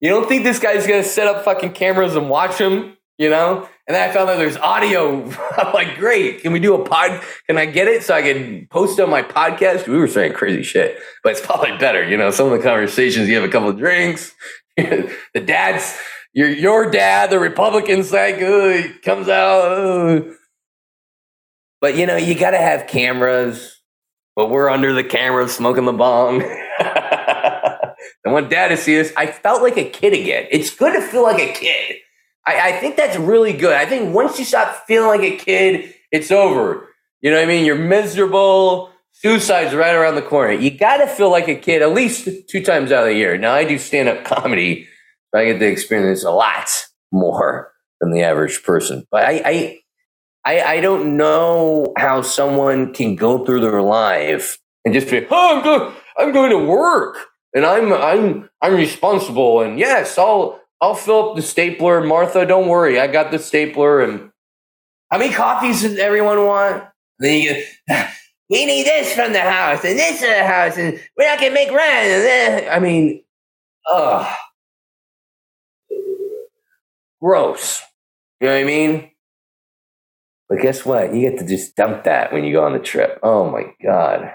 you 0.00 0.10
don't 0.10 0.28
think 0.28 0.44
this 0.44 0.58
guy's 0.58 0.86
gonna 0.86 1.02
set 1.02 1.26
up 1.26 1.44
fucking 1.44 1.72
cameras 1.72 2.16
and 2.16 2.28
watch 2.28 2.58
him? 2.58 2.96
You 3.18 3.30
know, 3.30 3.68
and 3.86 3.94
then 3.94 4.08
I 4.08 4.12
found 4.12 4.28
out 4.28 4.38
there's 4.38 4.56
audio. 4.56 5.30
I'm 5.56 5.72
like, 5.72 5.96
great. 5.96 6.42
Can 6.42 6.52
we 6.52 6.58
do 6.58 6.74
a 6.74 6.84
pod? 6.84 7.22
Can 7.46 7.56
I 7.56 7.66
get 7.66 7.86
it 7.86 8.02
so 8.02 8.14
I 8.14 8.22
can 8.22 8.66
post 8.66 8.98
on 8.98 9.08
my 9.10 9.22
podcast? 9.22 9.86
We 9.86 9.96
were 9.96 10.08
saying 10.08 10.32
crazy 10.32 10.64
shit, 10.64 10.98
but 11.22 11.32
it's 11.32 11.40
probably 11.46 11.76
better. 11.78 12.06
You 12.06 12.16
know, 12.16 12.30
some 12.30 12.50
of 12.50 12.52
the 12.52 12.64
conversations, 12.64 13.28
you 13.28 13.36
have 13.36 13.44
a 13.44 13.52
couple 13.52 13.68
of 13.68 13.78
drinks. 13.78 14.34
the 14.76 15.40
dad's, 15.44 15.96
your, 16.32 16.48
your 16.48 16.90
dad, 16.90 17.30
the 17.30 17.38
Republican 17.38 18.02
side, 18.02 18.42
uh, 18.42 18.88
comes 19.02 19.28
out. 19.28 19.72
Uh. 19.72 20.20
But, 21.80 21.96
you 21.96 22.06
know, 22.06 22.16
you 22.16 22.34
got 22.34 22.50
to 22.50 22.58
have 22.58 22.88
cameras. 22.88 23.80
But 24.34 24.50
we're 24.50 24.68
under 24.68 24.92
the 24.92 25.04
camera 25.04 25.48
smoking 25.48 25.86
the 25.86 25.92
bong. 25.92 26.42
I 28.26 28.32
want 28.32 28.50
dad 28.50 28.68
to 28.68 28.76
see 28.76 29.00
us. 29.00 29.12
I 29.16 29.28
felt 29.28 29.62
like 29.62 29.76
a 29.78 29.88
kid 29.88 30.12
again. 30.12 30.46
It's 30.50 30.74
good 30.74 30.92
to 30.92 31.00
feel 31.00 31.22
like 31.22 31.40
a 31.40 31.52
kid. 31.52 31.96
I, 32.46 32.70
I 32.70 32.72
think 32.80 32.96
that's 32.96 33.16
really 33.16 33.52
good. 33.52 33.72
I 33.72 33.86
think 33.86 34.14
once 34.14 34.38
you 34.38 34.44
stop 34.44 34.86
feeling 34.86 35.08
like 35.08 35.32
a 35.32 35.36
kid, 35.36 35.94
it's 36.12 36.30
over. 36.30 36.88
You 37.20 37.30
know 37.30 37.36
what 37.38 37.44
I 37.44 37.46
mean? 37.46 37.64
You're 37.64 37.76
miserable. 37.76 38.92
Suicide's 39.12 39.74
right 39.74 39.94
around 39.94 40.14
the 40.14 40.22
corner. 40.22 40.52
You 40.52 40.70
got 40.70 40.98
to 40.98 41.06
feel 41.06 41.30
like 41.30 41.48
a 41.48 41.54
kid 41.54 41.82
at 41.82 41.92
least 41.92 42.28
two 42.48 42.62
times 42.62 42.92
out 42.92 43.04
of 43.04 43.08
the 43.08 43.14
year. 43.14 43.36
Now, 43.36 43.54
I 43.54 43.64
do 43.64 43.78
stand 43.78 44.08
up 44.08 44.24
comedy. 44.24 44.86
So 45.34 45.40
I 45.40 45.46
get 45.46 45.58
to 45.58 45.66
experience 45.66 46.22
a 46.22 46.30
lot 46.30 46.68
more 47.10 47.72
than 48.00 48.12
the 48.12 48.22
average 48.22 48.62
person. 48.62 49.06
But 49.10 49.24
I, 49.24 49.42
I, 49.44 49.78
I, 50.44 50.60
I 50.76 50.80
don't 50.80 51.16
know 51.16 51.92
how 51.98 52.22
someone 52.22 52.92
can 52.92 53.16
go 53.16 53.44
through 53.44 53.62
their 53.62 53.82
life 53.82 54.58
and 54.84 54.94
just 54.94 55.10
be, 55.10 55.26
oh, 55.30 55.94
I'm 56.18 56.26
I'm 56.28 56.32
going 56.32 56.50
to 56.50 56.58
work 56.58 57.18
and 57.54 57.66
I'm, 57.66 57.92
I'm, 57.92 58.48
I'm 58.62 58.74
responsible. 58.74 59.62
And 59.62 59.78
yes, 59.78 60.16
I'll, 60.18 60.60
I'll 60.80 60.94
fill 60.94 61.30
up 61.30 61.36
the 61.36 61.42
stapler. 61.42 62.02
Martha, 62.02 62.44
don't 62.44 62.68
worry. 62.68 63.00
I 63.00 63.06
got 63.06 63.30
the 63.30 63.38
stapler. 63.38 64.02
And 64.02 64.30
how 65.10 65.18
many 65.18 65.32
coffees 65.32 65.82
does 65.82 65.98
everyone 65.98 66.44
want? 66.44 66.84
then 67.18 67.40
you 67.40 67.64
get, 67.88 68.10
we 68.50 68.66
need 68.66 68.84
this 68.84 69.14
from 69.14 69.32
the 69.32 69.40
house 69.40 69.84
and 69.84 69.98
this 69.98 70.20
from 70.20 70.30
the 70.30 70.46
house 70.46 70.76
and 70.76 71.00
we're 71.16 71.28
not 71.28 71.40
going 71.40 71.50
to 71.50 71.54
make 71.54 71.70
rent. 71.70 72.68
I 72.70 72.78
mean, 72.78 73.22
ugh. 73.90 74.36
Gross. 77.20 77.82
You 78.40 78.48
know 78.48 78.54
what 78.54 78.60
I 78.60 78.64
mean? 78.64 79.10
But 80.48 80.60
guess 80.60 80.84
what? 80.84 81.14
You 81.14 81.22
get 81.30 81.38
to 81.40 81.46
just 81.46 81.74
dump 81.74 82.04
that 82.04 82.32
when 82.32 82.44
you 82.44 82.52
go 82.52 82.64
on 82.64 82.72
the 82.72 82.78
trip. 82.78 83.18
Oh 83.22 83.50
my 83.50 83.72
God. 83.82 84.32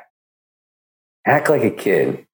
Act 1.25 1.49
like 1.49 1.63
a 1.63 1.71
kid. 1.71 2.25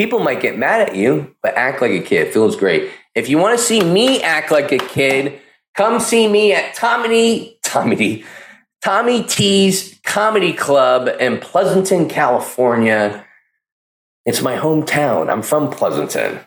People 0.00 0.20
might 0.20 0.40
get 0.40 0.56
mad 0.56 0.88
at 0.88 0.96
you, 0.96 1.36
but 1.42 1.54
act 1.56 1.82
like 1.82 1.90
a 1.90 2.00
kid. 2.00 2.32
Feels 2.32 2.56
great. 2.56 2.90
If 3.14 3.28
you 3.28 3.36
want 3.36 3.58
to 3.58 3.62
see 3.62 3.84
me 3.84 4.22
act 4.22 4.50
like 4.50 4.72
a 4.72 4.78
kid, 4.78 5.38
come 5.74 6.00
see 6.00 6.26
me 6.26 6.54
at 6.54 6.72
Tommy 6.72 7.58
Tommy 7.62 8.24
Tommy 8.80 9.22
T's 9.24 10.00
Comedy 10.02 10.54
Club 10.54 11.10
in 11.20 11.36
Pleasanton, 11.36 12.08
California. 12.08 13.26
It's 14.24 14.40
my 14.40 14.56
hometown. 14.56 15.30
I'm 15.30 15.42
from 15.42 15.70
Pleasanton. 15.70 16.40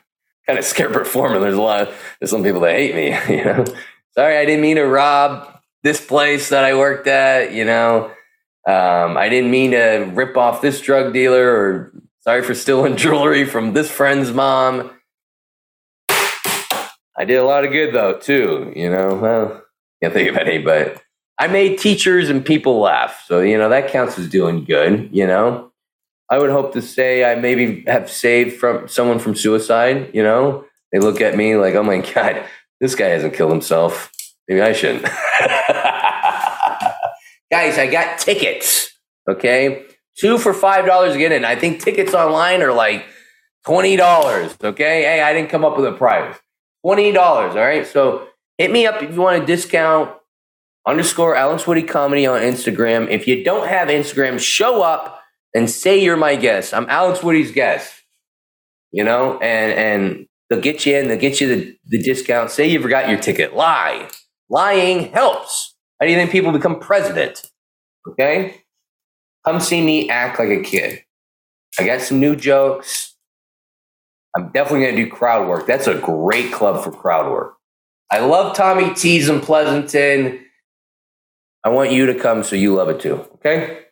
Kind 0.48 0.58
of 0.58 0.66
scared 0.66 0.92
performing. 0.92 1.42
There's 1.42 1.54
a 1.54 1.62
lot. 1.62 1.90
Of, 1.90 1.96
there's 2.20 2.32
some 2.32 2.42
people 2.42 2.62
that 2.62 2.74
hate 2.74 2.96
me. 2.96 3.16
You 3.38 3.46
know. 3.46 3.66
Sorry, 4.16 4.36
I 4.36 4.46
didn't 4.46 4.62
mean 4.62 4.78
to 4.78 4.84
rob 4.86 5.60
this 5.84 6.04
place 6.04 6.50
that 6.50 6.64
I 6.64 6.74
worked 6.74 7.06
at. 7.06 7.54
You 7.54 7.66
know. 7.66 8.06
Um, 8.66 9.16
I 9.16 9.30
didn't 9.30 9.52
mean 9.52 9.72
to 9.72 10.10
rip 10.12 10.38
off 10.38 10.64
this 10.64 10.82
drug 10.82 11.14
dealer 11.14 11.48
or 11.48 12.03
Sorry 12.24 12.42
for 12.42 12.56
stealing 12.56 12.96
jewelry 13.04 13.46
from 13.46 13.74
this 13.74 13.92
friend's 13.92 14.32
mom. 14.32 14.92
I 16.10 17.26
did 17.26 17.36
a 17.36 17.46
lot 17.46 17.66
of 17.66 17.72
good 17.72 17.94
though, 17.94 18.18
too. 18.18 18.72
You 18.76 18.90
know, 18.90 19.16
well, 19.16 19.62
can't 20.02 20.14
think 20.14 20.30
of 20.30 20.38
any, 20.38 20.58
but 20.58 21.02
I 21.38 21.48
made 21.48 21.80
teachers 21.80 22.30
and 22.30 22.46
people 22.46 22.80
laugh. 22.80 23.26
So, 23.28 23.42
you 23.42 23.58
know, 23.58 23.70
that 23.70 23.90
counts 23.90 24.18
as 24.18 24.30
doing 24.30 24.64
good, 24.64 25.10
you 25.12 25.28
know. 25.28 25.72
I 26.30 26.40
would 26.40 26.50
hope 26.50 26.74
to 26.74 26.82
say 26.82 27.30
I 27.30 27.36
maybe 27.36 27.84
have 27.88 28.10
saved 28.10 28.58
from 28.58 28.88
someone 28.88 29.20
from 29.20 29.36
suicide, 29.36 30.10
you 30.14 30.24
know. 30.24 30.66
They 30.92 31.00
look 31.00 31.22
at 31.22 31.36
me 31.36 31.58
like, 31.58 31.76
oh 31.76 31.84
my 31.84 31.98
God, 32.14 32.46
this 32.80 32.96
guy 32.96 33.08
hasn't 33.08 33.34
killed 33.34 33.52
himself. 33.52 34.12
Maybe 34.48 34.62
I 34.62 34.74
shouldn't. 34.74 35.04
Guys, 37.52 37.78
I 37.78 37.88
got 37.92 38.18
tickets. 38.18 38.90
Okay. 39.30 39.86
Two 40.18 40.38
for 40.38 40.54
five 40.54 40.86
dollars 40.86 41.18
get 41.18 41.32
in. 41.32 41.46
I 41.46 41.56
think 41.56 41.82
tickets 41.82 42.14
online 42.14 42.62
are 42.62 42.74
like 42.74 43.06
twenty 43.66 43.96
dollars. 43.96 44.56
Okay, 44.64 45.04
hey, 45.04 45.22
I 45.22 45.34
didn't 45.34 45.50
come 45.50 45.66
up 45.66 45.76
with 45.76 45.86
a 45.86 45.92
price. 45.92 46.36
Twenty 46.84 47.12
dollars. 47.12 47.56
All 47.56 47.62
right. 47.62 47.86
So 47.86 48.28
hit 48.58 48.72
me 48.72 48.86
up 48.86 49.02
if 49.02 49.14
you 49.14 49.22
want 49.22 49.44
a 49.44 49.46
discount. 49.46 50.16
Underscore 50.86 51.36
Alex 51.36 51.66
Woody 51.66 51.84
Comedy 51.84 52.26
on 52.26 52.42
Instagram. 52.42 53.10
If 53.10 53.26
you 53.26 53.44
don't 53.44 53.70
have 53.70 53.88
Instagram, 53.88 54.38
show 54.38 54.82
up 54.82 55.22
and 55.56 55.70
say 55.70 56.04
you're 56.04 56.18
my 56.18 56.36
guest. 56.36 56.74
I'm 56.74 56.86
Alex 56.90 57.24
Woody's 57.24 57.52
guest. 57.52 57.94
You 58.92 59.04
know, 59.04 59.40
and 59.40 59.72
and 59.72 60.28
They'll 60.54 60.62
get 60.62 60.86
you 60.86 60.96
in, 60.96 61.08
they'll 61.08 61.18
get 61.18 61.42
you 61.42 61.48
the, 61.48 61.76
the 61.88 61.98
discount. 61.98 62.52
Say 62.52 62.68
you 62.70 62.80
forgot 62.80 63.10
your 63.10 63.20
ticket. 63.20 63.56
Lie. 63.56 64.08
Lying 64.50 65.12
helps. 65.12 65.76
How 66.00 66.06
do 66.06 66.12
you 66.12 66.18
think 66.18 66.30
people 66.30 66.52
become 66.52 66.80
president? 66.80 67.50
Okay? 68.08 68.63
Come 69.46 69.60
see 69.60 69.82
me 69.82 70.10
act 70.10 70.40
like 70.40 70.50
a 70.50 70.62
kid. 70.62 71.04
I 71.80 71.86
got 71.86 72.02
some 72.02 72.20
new 72.20 72.36
jokes. 72.36 73.16
I'm 74.36 74.52
definitely 74.52 74.86
going 74.86 74.96
to 74.96 75.06
do 75.06 75.12
crowd 75.12 75.48
work. 75.48 75.68
That's 75.68 75.88
a 75.88 75.96
great 75.96 76.52
club 76.52 76.84
for 76.84 76.92
crowd 76.92 77.32
work. 77.32 77.58
I 78.10 78.20
love 78.20 78.56
Tommy 78.56 78.94
T's 78.94 79.30
in 79.30 79.42
Pleasanton. 79.42 80.40
I 81.64 81.70
want 81.70 81.92
you 81.92 82.06
to 82.08 82.16
come 82.16 82.44
so 82.44 82.56
you 82.56 82.76
love 82.76 82.90
it 82.90 83.00
too. 83.00 83.26
Okay? 83.36 83.86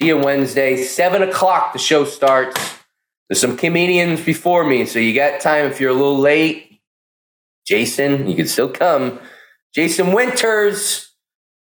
See 0.00 0.08
you 0.08 0.18
Wednesday, 0.18 0.82
7 0.82 1.22
o'clock. 1.22 1.72
The 1.72 1.78
show 1.78 2.04
starts. 2.04 2.78
There's 3.28 3.40
some 3.40 3.56
comedians 3.56 4.20
before 4.20 4.64
me, 4.64 4.86
so 4.86 4.98
you 4.98 5.14
got 5.14 5.40
time 5.40 5.66
if 5.66 5.80
you're 5.80 5.90
a 5.90 5.94
little 5.94 6.18
late. 6.18 6.80
Jason, 7.66 8.26
you 8.26 8.34
can 8.34 8.48
still 8.48 8.68
come. 8.68 9.20
Jason 9.74 10.12
Winters, 10.12 11.12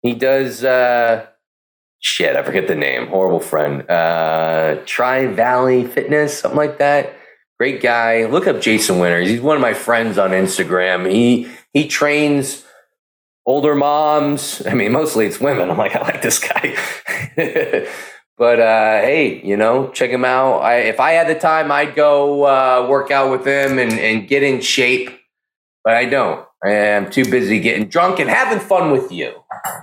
he 0.03 0.13
does 0.13 0.65
uh 0.65 1.27
shit, 2.01 2.37
I 2.37 2.43
forget 2.43 2.69
the 2.69 2.75
name. 2.75 3.09
Horrible 3.09 3.41
friend. 3.41 3.89
Uh 3.91 4.81
Tri 4.87 5.27
Valley 5.27 5.85
Fitness, 5.85 6.39
something 6.39 6.59
like 6.59 6.79
that. 6.79 7.15
Great 7.59 7.81
guy. 7.81 8.27
Look 8.27 8.47
up 8.47 8.61
Jason 8.61 8.99
Winters. 8.99 9.29
He's 9.29 9.41
one 9.41 9.57
of 9.57 9.63
my 9.63 9.75
friends 9.75 10.19
on 10.19 10.31
Instagram. 10.31 11.11
He 11.11 11.49
he 11.73 11.89
trains 11.89 12.65
older 13.47 13.75
moms. 13.75 14.67
I 14.67 14.75
mean, 14.75 14.93
mostly 14.93 15.27
it's 15.27 15.41
women. 15.41 15.71
I'm 15.71 15.79
like, 15.79 15.95
I 15.95 16.03
like 16.03 16.21
this 16.21 16.39
guy. 16.39 16.77
but 18.37 18.61
uh, 18.61 19.01
hey, 19.01 19.41
you 19.43 19.57
know, 19.57 19.89
check 19.91 20.11
him 20.11 20.25
out. 20.25 20.59
I, 20.59 20.81
if 20.81 21.01
I 21.01 21.13
had 21.13 21.29
the 21.29 21.39
time, 21.39 21.71
I'd 21.73 21.95
go 21.95 22.45
uh, 22.45 22.87
work 22.91 23.11
out 23.11 23.31
with 23.31 23.47
him 23.47 23.79
and, 23.79 23.93
and 23.93 24.29
get 24.29 24.43
in 24.43 24.61
shape. 24.61 25.11
But 25.85 25.95
I 25.95 26.05
don't. 26.05 26.45
I 26.65 26.71
am 26.71 27.11
too 27.11 27.25
busy 27.25 27.61
getting 27.61 27.89
drunk 27.89 28.19
and 28.19 28.29
having 28.29 28.59
fun 28.59 28.91
with 28.91 29.13
you. 29.13 29.33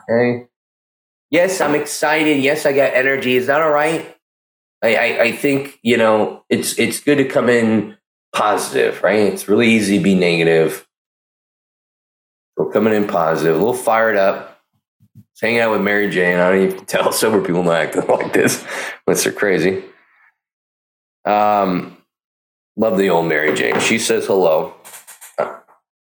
Okay. 0.10 0.48
Yes, 1.34 1.62
I'm 1.62 1.74
excited. 1.74 2.44
Yes, 2.44 2.68
I 2.68 2.74
got 2.74 2.94
energy. 2.94 3.36
Is 3.36 3.48
that 3.48 3.60
all 3.60 3.72
right? 3.72 4.16
I, 4.84 4.96
I, 4.96 5.22
I 5.24 5.32
think 5.32 5.80
you 5.82 5.98
know 5.98 6.46
it's 6.48 6.78
it's 6.78 7.00
good 7.00 7.18
to 7.18 7.26
come 7.26 7.50
in 7.50 7.98
positive, 8.34 9.02
right? 9.02 9.18
It's 9.34 9.48
really 9.48 9.68
easy 9.68 9.98
to 9.98 10.04
be 10.04 10.14
negative. 10.14 10.88
We're 12.56 12.72
coming 12.72 12.94
in 12.94 13.08
positive, 13.08 13.56
a 13.56 13.58
little 13.58 13.74
fired 13.74 14.16
up. 14.16 14.62
hanging 15.42 15.60
out 15.60 15.72
with 15.72 15.82
Mary 15.82 16.08
Jane. 16.12 16.38
I 16.38 16.52
don't 16.52 16.72
even 16.72 16.86
tell 16.86 17.12
sober 17.12 17.42
people 17.44 17.64
not 17.64 17.78
acting 17.78 18.06
like 18.10 18.32
this 18.32 18.64
unless 19.08 19.24
they're 19.24 19.34
crazy. 19.34 19.84
Um, 21.26 21.98
love 22.78 23.00
the 23.00 23.10
old 23.10 23.26
Mary 23.28 23.56
Jane. 23.56 23.80
She 23.80 23.98
says 23.98 24.28
hello. 24.28 24.76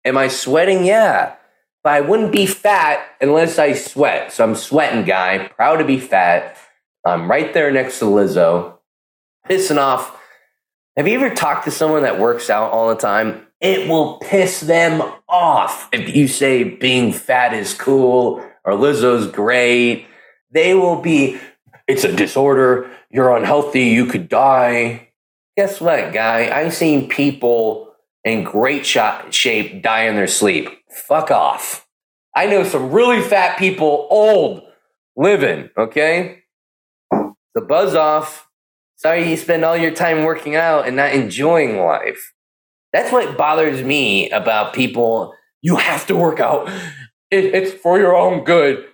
Am 0.03 0.17
I 0.17 0.27
sweating? 0.27 0.83
Yeah. 0.83 1.35
But 1.83 1.93
I 1.93 2.01
wouldn't 2.01 2.31
be 2.31 2.45
fat 2.45 3.05
unless 3.19 3.57
I 3.57 3.73
sweat. 3.73 4.31
So 4.31 4.43
I'm 4.43 4.55
sweating, 4.55 5.03
guy. 5.03 5.49
Proud 5.55 5.77
to 5.77 5.85
be 5.85 5.99
fat. 5.99 6.57
I'm 7.05 7.29
right 7.29 7.53
there 7.53 7.71
next 7.71 7.99
to 7.99 8.05
Lizzo, 8.05 8.77
pissing 9.49 9.77
off. 9.77 10.19
Have 10.95 11.07
you 11.07 11.15
ever 11.19 11.33
talked 11.33 11.65
to 11.65 11.71
someone 11.71 12.03
that 12.03 12.19
works 12.19 12.49
out 12.49 12.71
all 12.71 12.89
the 12.89 12.95
time? 12.95 13.47
It 13.59 13.87
will 13.87 14.17
piss 14.17 14.59
them 14.59 15.01
off 15.27 15.89
if 15.91 16.15
you 16.15 16.27
say 16.27 16.63
being 16.63 17.13
fat 17.13 17.53
is 17.53 17.73
cool 17.73 18.45
or 18.63 18.73
Lizzo's 18.73 19.27
great. 19.27 20.05
They 20.51 20.73
will 20.73 21.01
be, 21.01 21.39
it's 21.87 22.03
a 22.03 22.15
disorder. 22.15 22.91
You're 23.09 23.35
unhealthy. 23.35 23.85
You 23.85 24.05
could 24.05 24.29
die. 24.29 25.09
Guess 25.57 25.81
what, 25.81 26.13
guy? 26.13 26.49
I've 26.55 26.73
seen 26.73 27.09
people 27.09 27.93
in 28.23 28.43
great 28.43 28.85
shot, 28.85 29.33
shape 29.33 29.81
die 29.81 30.03
in 30.03 30.15
their 30.15 30.27
sleep. 30.27 30.69
Fuck 30.91 31.31
off. 31.31 31.87
I 32.35 32.45
know 32.45 32.63
some 32.63 32.91
really 32.91 33.21
fat 33.21 33.57
people, 33.57 34.07
old, 34.09 34.63
living, 35.15 35.69
okay? 35.77 36.41
the 37.53 37.61
buzz 37.61 37.95
off. 37.95 38.47
Sorry 38.95 39.29
you 39.29 39.37
spend 39.37 39.65
all 39.65 39.77
your 39.77 39.91
time 39.91 40.23
working 40.23 40.55
out 40.55 40.87
and 40.87 40.95
not 40.95 41.13
enjoying 41.13 41.77
life. 41.79 42.33
That's 42.93 43.11
what 43.11 43.37
bothers 43.37 43.83
me 43.83 44.29
about 44.29 44.73
people. 44.73 45.33
You 45.61 45.77
have 45.77 46.05
to 46.07 46.15
work 46.15 46.39
out. 46.39 46.69
It, 47.29 47.55
it's 47.55 47.71
for 47.71 47.99
your 47.99 48.15
own 48.15 48.43
good. 48.43 48.85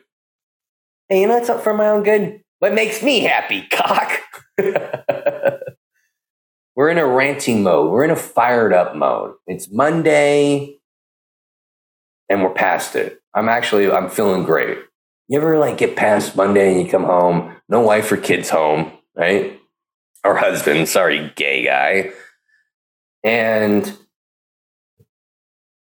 Hey, 1.10 1.22
you 1.22 1.28
know 1.28 1.38
it's 1.38 1.48
not 1.48 1.64
for 1.64 1.74
my 1.74 1.88
own 1.90 2.04
good? 2.04 2.42
What 2.60 2.74
makes 2.74 3.02
me 3.02 3.22
happy, 3.22 3.68
cock? 3.72 4.12
We're 6.76 6.90
in 6.90 6.98
a 6.98 7.08
ranting 7.08 7.64
mode. 7.64 7.92
We're 7.92 8.04
in 8.04 8.12
a 8.12 8.16
fired 8.16 8.74
up 8.74 8.96
mode. 8.96 9.34
It's 9.48 9.72
Monday 9.72 10.77
and 12.30 12.44
we're 12.44 12.50
past 12.50 12.96
it. 12.96 13.22
I'm 13.34 13.50
actually 13.50 13.90
I'm 13.92 14.10
feeling 14.10 14.44
great. 14.44 14.80
You 15.28 15.40
ever 15.40 15.58
like 15.58 15.78
get 15.78 15.96
past 15.96 16.36
Monday 16.36 16.72
and 16.72 16.86
you 16.86 16.92
come 16.92 17.04
home, 17.04 17.56
no 17.68 17.82
wife 17.82 18.12
or 18.12 18.18
kids 18.18 18.50
home, 18.50 18.92
right? 19.16 19.60
Or 20.24 20.36
husband, 20.36 20.88
sorry, 20.90 21.32
gay 21.36 21.66
guy. 21.66 22.12
And 23.24 23.92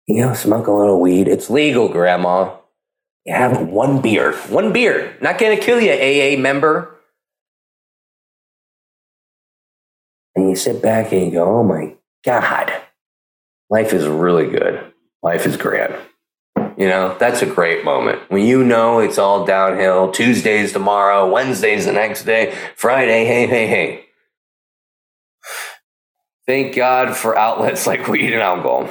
you 0.07 0.21
know, 0.21 0.33
smoke 0.33 0.67
a 0.67 0.71
little 0.71 1.01
weed. 1.01 1.27
It's 1.27 1.49
legal, 1.49 1.89
grandma. 1.89 2.55
You 3.25 3.33
have 3.33 3.67
one 3.67 4.01
beer. 4.01 4.33
One 4.47 4.71
beer. 4.71 5.17
Not 5.21 5.37
gonna 5.37 5.57
kill 5.57 5.81
you, 5.81 5.91
AA 5.91 6.39
member. 6.39 6.93
And 10.35 10.49
you 10.49 10.55
sit 10.55 10.81
back 10.81 11.11
and 11.11 11.25
you 11.25 11.31
go, 11.31 11.59
oh 11.59 11.63
my 11.63 11.95
God, 12.23 12.71
life 13.69 13.91
is 13.91 14.07
really 14.07 14.47
good. 14.47 14.93
Life 15.23 15.45
is 15.45 15.57
grand. 15.57 15.95
You 16.77 16.87
know, 16.87 17.17
that's 17.19 17.41
a 17.41 17.47
great 17.47 17.83
moment. 17.83 18.29
When 18.29 18.45
you 18.45 18.63
know 18.63 18.99
it's 18.99 19.17
all 19.17 19.45
downhill, 19.45 20.11
Tuesday's 20.11 20.73
tomorrow, 20.73 21.27
Wednesday's 21.29 21.85
the 21.85 21.91
next 21.91 22.23
day, 22.23 22.55
Friday, 22.75 23.25
hey, 23.25 23.47
hey, 23.47 23.67
hey. 23.67 24.05
Thank 26.45 26.75
God 26.75 27.17
for 27.17 27.35
outlets 27.35 27.87
like 27.87 28.07
weed 28.07 28.31
and 28.31 28.43
alcohol. 28.43 28.89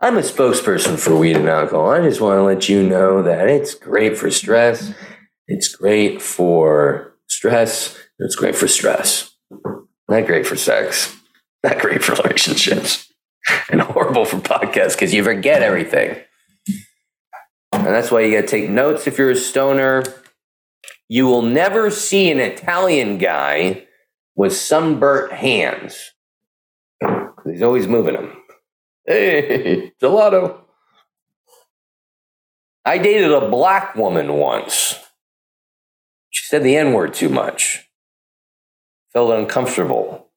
I'm 0.00 0.16
a 0.16 0.20
spokesperson 0.20 0.98
for 0.98 1.16
weed 1.16 1.36
and 1.36 1.48
alcohol. 1.48 1.90
I 1.90 2.02
just 2.02 2.20
want 2.20 2.38
to 2.38 2.42
let 2.42 2.68
you 2.68 2.82
know 2.82 3.22
that 3.22 3.48
it's 3.48 3.74
great 3.74 4.16
for 4.16 4.30
stress. 4.30 4.92
It's 5.48 5.74
great 5.74 6.22
for 6.22 7.14
stress. 7.28 7.98
It's 8.20 8.36
great 8.36 8.54
for 8.54 8.68
stress. 8.68 9.34
Not 10.08 10.26
great 10.26 10.46
for 10.46 10.54
sex. 10.56 11.16
Not 11.64 11.80
great 11.80 12.04
for 12.04 12.14
relationships. 12.14 13.02
And 13.70 13.80
horrible 13.80 14.24
for 14.24 14.38
podcasts 14.38 14.94
because 14.94 15.14
you 15.14 15.22
forget 15.22 15.62
everything. 15.62 16.20
And 17.76 17.94
that's 17.94 18.10
why 18.10 18.22
you 18.22 18.34
got 18.34 18.42
to 18.42 18.46
take 18.48 18.70
notes 18.70 19.06
if 19.06 19.18
you're 19.18 19.30
a 19.30 19.36
stoner. 19.36 20.02
You 21.08 21.26
will 21.26 21.42
never 21.42 21.90
see 21.90 22.30
an 22.30 22.40
Italian 22.40 23.18
guy 23.18 23.86
with 24.34 24.56
sunburnt 24.56 25.32
hands. 25.32 26.12
He's 27.44 27.62
always 27.62 27.86
moving 27.86 28.14
them. 28.14 28.36
Hey, 29.06 29.92
gelato. 30.02 30.60
I 32.84 32.98
dated 32.98 33.32
a 33.32 33.48
black 33.48 33.94
woman 33.94 34.34
once. 34.34 34.96
She 36.30 36.46
said 36.46 36.62
the 36.62 36.76
N 36.76 36.92
word 36.92 37.14
too 37.14 37.28
much. 37.28 37.88
Felt 39.12 39.38
uncomfortable. 39.38 40.28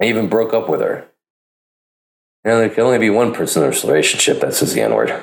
I 0.00 0.06
even 0.06 0.28
broke 0.28 0.52
up 0.52 0.68
with 0.68 0.80
her. 0.80 1.08
You 2.44 2.50
know, 2.50 2.58
there 2.58 2.68
can 2.68 2.84
only 2.84 2.98
be 2.98 3.10
one 3.10 3.34
person 3.34 3.62
in 3.62 3.70
this 3.70 3.84
relationship 3.84 4.40
that 4.40 4.54
says 4.54 4.74
the 4.74 4.82
N 4.82 4.94
word. 4.94 5.22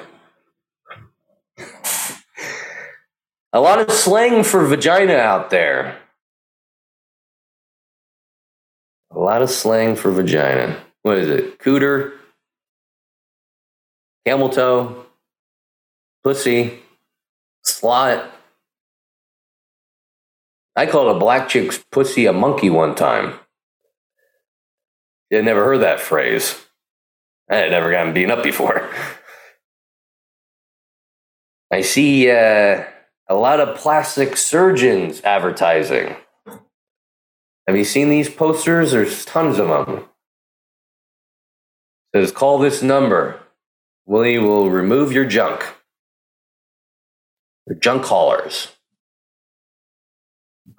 A 1.58 3.60
lot 3.60 3.80
of 3.80 3.92
slang 3.92 4.44
for 4.44 4.66
vagina 4.66 5.16
out 5.16 5.50
there. 5.50 5.98
A 9.12 9.20
lot 9.20 9.42
of 9.42 9.50
slang 9.50 9.96
for 9.96 10.12
vagina. 10.12 10.84
What 11.04 11.20
is 11.20 11.30
it? 11.30 11.60
Cooter, 11.60 12.13
camel 14.26 14.50
toe, 14.50 15.06
pussy, 16.24 16.80
slot. 17.62 18.32
I 20.76 20.88
called 20.88 21.16
a 21.16 21.20
black 21.20 21.50
chick's 21.50 21.84
pussy 21.92 22.26
a 22.26 22.34
monkey 22.34 22.72
one 22.72 22.96
time. 22.96 23.36
I'd 25.32 25.46
never 25.46 25.63
heard 25.63 25.82
that 25.82 26.00
phrase. 26.00 26.60
I 27.50 27.58
had 27.58 27.72
never 27.72 27.92
gotten 27.92 28.13
beaten 28.13 28.32
up 28.32 28.44
before. 28.44 28.89
I 31.74 31.82
see 31.82 32.30
uh, 32.30 32.84
a 33.28 33.34
lot 33.34 33.60
of 33.60 33.76
plastic 33.76 34.38
surgeons 34.38 35.22
advertising. 35.24 36.16
Have 37.68 37.76
you 37.76 37.84
seen 37.84 38.10
these 38.10 38.30
posters? 38.30 38.92
There's 38.92 39.26
tons 39.26 39.58
of 39.58 39.70
them. 39.70 40.06
It 42.14 42.20
says, 42.20 42.32
call 42.32 42.60
this 42.60 42.84
number. 42.84 43.40
Willie 44.06 44.38
will 44.38 44.70
remove 44.70 45.12
your 45.14 45.26
junk. 45.26 45.66
Your 47.66 47.80
junk 47.80 48.06
haulers. 48.06 48.74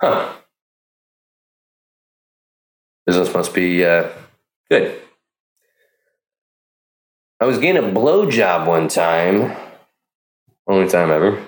Huh. 0.00 0.32
Business 3.04 3.34
must 3.34 3.52
be 3.52 3.84
uh, 3.84 4.10
good. 4.70 5.02
I 7.40 7.46
was 7.46 7.58
getting 7.58 7.82
a 7.82 7.92
blowjob 7.92 8.68
one 8.68 8.86
time. 8.86 9.63
Only 10.66 10.88
time 10.88 11.10
ever. 11.10 11.42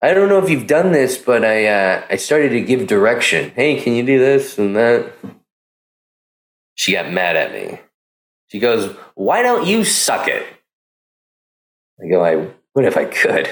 I 0.00 0.12
don't 0.12 0.28
know 0.28 0.38
if 0.38 0.50
you've 0.50 0.66
done 0.66 0.92
this, 0.92 1.16
but 1.16 1.44
I 1.44 1.66
uh, 1.66 2.06
I 2.10 2.16
started 2.16 2.50
to 2.50 2.60
give 2.60 2.86
direction. 2.86 3.50
Hey, 3.50 3.80
can 3.80 3.94
you 3.94 4.04
do 4.04 4.18
this 4.18 4.58
and 4.58 4.76
that? 4.76 5.12
She 6.74 6.92
got 6.92 7.10
mad 7.10 7.36
at 7.36 7.52
me. 7.52 7.80
She 8.48 8.58
goes, 8.58 8.94
"Why 9.14 9.42
don't 9.42 9.66
you 9.66 9.84
suck 9.84 10.28
it?" 10.28 10.46
I 12.02 12.08
go, 12.08 12.24
"I 12.24 12.48
would 12.74 12.84
if 12.84 12.96
I 12.96 13.06
could." 13.06 13.48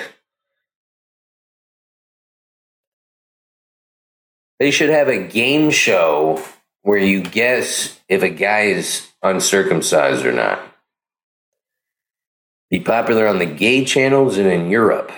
They 4.58 4.70
should 4.70 4.90
have 4.90 5.08
a 5.08 5.18
game 5.26 5.70
show 5.70 6.44
where 6.82 6.98
you 6.98 7.22
guess 7.22 7.98
if 8.08 8.22
a 8.22 8.28
guy 8.28 8.62
is 8.66 9.08
uncircumcised 9.22 10.24
or 10.24 10.32
not. 10.32 10.71
Be 12.72 12.80
popular 12.80 13.28
on 13.28 13.38
the 13.38 13.44
gay 13.44 13.84
channels 13.84 14.38
and 14.38 14.48
in 14.48 14.70
Europe. 14.70 15.12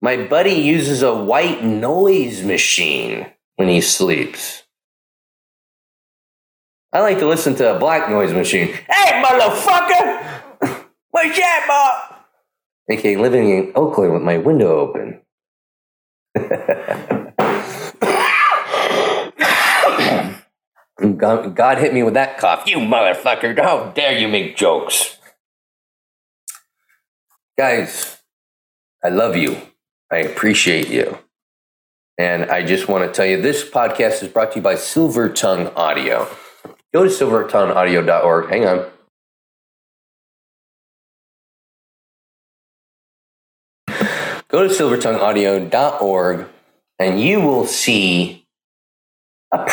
My 0.00 0.26
buddy 0.26 0.54
uses 0.54 1.04
a 1.04 1.14
white 1.14 1.62
noise 1.62 2.42
machine 2.42 3.26
when 3.54 3.68
he 3.68 3.80
sleeps. 3.80 4.64
I 6.92 6.98
like 6.98 7.20
to 7.20 7.28
listen 7.28 7.54
to 7.54 7.76
a 7.76 7.78
black 7.78 8.10
noise 8.10 8.32
machine. 8.32 8.66
Hey, 8.90 9.22
motherfucker! 9.22 10.42
Where's 11.12 11.36
that, 11.36 11.64
Bob? 11.68 12.18
Okay, 12.90 13.16
living 13.16 13.50
in 13.50 13.72
Oakland 13.76 14.14
with 14.14 14.22
my 14.22 14.38
window 14.38 14.80
open. 14.80 15.20
God, 21.16 21.78
hit 21.78 21.94
me 21.94 22.02
with 22.02 22.14
that 22.14 22.38
cough. 22.38 22.66
You 22.66 22.78
motherfucker. 22.78 23.58
How 23.60 23.90
dare 23.90 24.18
you 24.18 24.28
make 24.28 24.56
jokes? 24.56 25.18
Guys, 27.58 28.18
I 29.04 29.08
love 29.08 29.36
you. 29.36 29.60
I 30.10 30.18
appreciate 30.18 30.88
you. 30.88 31.18
And 32.18 32.50
I 32.50 32.62
just 32.62 32.88
want 32.88 33.04
to 33.04 33.12
tell 33.12 33.26
you 33.26 33.40
this 33.40 33.68
podcast 33.68 34.22
is 34.22 34.28
brought 34.28 34.52
to 34.52 34.56
you 34.56 34.62
by 34.62 34.74
Silver 34.74 35.28
Tongue 35.28 35.68
Audio. 35.74 36.28
Go 36.92 37.04
to 37.04 37.10
silvertongueaudio.org. 37.10 38.50
Hang 38.50 38.66
on. 38.66 38.86
Go 44.48 44.68
to 44.68 44.74
silvertongueaudio.org 44.74 46.46
and 46.98 47.20
you 47.20 47.40
will 47.40 47.66
see 47.66 48.46
a 49.50 49.64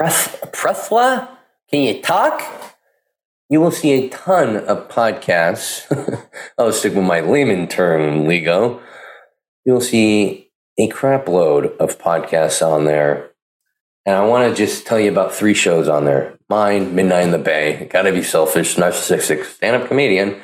Prethla. 0.00 1.28
Can 1.70 1.82
you 1.82 2.00
talk? 2.00 2.42
You 3.50 3.60
will 3.60 3.70
see 3.70 3.92
a 3.92 4.08
ton 4.08 4.56
of 4.56 4.88
podcasts. 4.88 5.84
I'll 6.58 6.72
stick 6.72 6.94
with 6.94 7.04
my 7.04 7.20
layman 7.20 7.68
term, 7.68 8.26
Lego. 8.26 8.80
You'll 9.66 9.82
see 9.82 10.50
a 10.78 10.88
crap 10.88 11.28
load 11.28 11.76
of 11.78 11.98
podcasts 11.98 12.66
on 12.66 12.86
there. 12.86 13.30
And 14.06 14.16
I 14.16 14.24
want 14.24 14.48
to 14.48 14.56
just 14.56 14.86
tell 14.86 14.98
you 14.98 15.10
about 15.10 15.34
three 15.34 15.52
shows 15.52 15.86
on 15.86 16.06
there. 16.06 16.38
Mine, 16.48 16.94
Midnight 16.94 17.24
in 17.24 17.30
the 17.32 17.38
Bay, 17.38 17.86
Gotta 17.92 18.12
Be 18.12 18.22
Selfish, 18.22 18.76
Narcissistic, 18.76 19.44
Stand 19.44 19.82
Up 19.82 19.88
Comedian. 19.88 20.40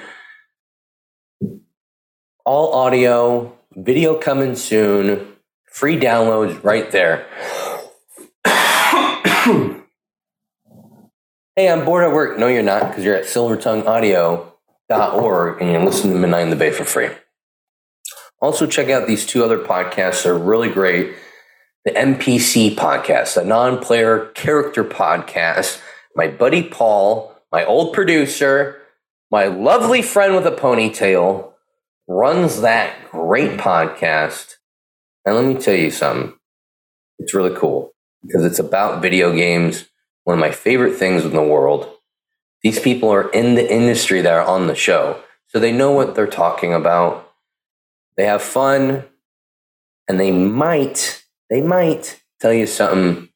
All 2.44 2.74
audio, 2.74 3.56
video 3.74 4.18
coming 4.18 4.54
soon, 4.54 5.26
free 5.64 5.98
downloads 5.98 6.62
right 6.62 6.90
there. 6.92 7.26
Hey, 11.54 11.68
I'm 11.68 11.84
bored 11.84 12.02
at 12.02 12.12
work. 12.12 12.36
No, 12.36 12.48
you're 12.48 12.64
not, 12.64 12.88
because 12.88 13.04
you're 13.04 13.14
at 13.14 13.26
silvertongueaudio.org 13.26 15.62
and 15.62 15.70
you're 15.70 15.84
listening 15.84 16.14
to 16.14 16.18
Midnight 16.18 16.42
in 16.42 16.50
the 16.50 16.56
Bay 16.56 16.72
for 16.72 16.84
free. 16.84 17.10
Also, 18.40 18.66
check 18.66 18.88
out 18.88 19.06
these 19.06 19.24
two 19.24 19.44
other 19.44 19.58
podcasts. 19.58 20.24
They're 20.24 20.36
really 20.36 20.68
great. 20.68 21.14
The 21.84 21.92
NPC 21.92 22.74
podcast, 22.74 23.34
the 23.34 23.44
non 23.44 23.78
player 23.78 24.32
character 24.34 24.82
podcast. 24.82 25.80
My 26.16 26.26
buddy 26.26 26.64
Paul, 26.64 27.32
my 27.52 27.64
old 27.64 27.94
producer, 27.94 28.82
my 29.30 29.46
lovely 29.46 30.02
friend 30.02 30.34
with 30.34 30.46
a 30.46 30.50
ponytail, 30.50 31.52
runs 32.08 32.62
that 32.62 33.12
great 33.12 33.60
podcast. 33.60 34.56
And 35.24 35.36
let 35.36 35.44
me 35.44 35.54
tell 35.60 35.76
you 35.76 35.92
something. 35.92 36.34
It's 37.20 37.32
really 37.32 37.54
cool 37.56 37.92
because 38.26 38.44
it's 38.44 38.58
about 38.58 39.02
video 39.02 39.32
games, 39.34 39.86
one 40.24 40.34
of 40.34 40.40
my 40.40 40.50
favorite 40.50 40.96
things 40.96 41.24
in 41.24 41.32
the 41.32 41.42
world. 41.42 41.90
These 42.62 42.80
people 42.80 43.10
are 43.10 43.30
in 43.30 43.54
the 43.54 43.72
industry 43.72 44.20
that 44.22 44.32
are 44.32 44.44
on 44.46 44.66
the 44.66 44.74
show, 44.74 45.22
so 45.48 45.58
they 45.58 45.72
know 45.72 45.92
what 45.92 46.14
they're 46.14 46.26
talking 46.26 46.74
about. 46.74 47.30
They 48.16 48.24
have 48.24 48.42
fun, 48.42 49.04
and 50.08 50.18
they 50.18 50.32
might, 50.32 51.24
they 51.50 51.60
might 51.60 52.20
tell 52.40 52.52
you 52.52 52.66
something 52.66 53.28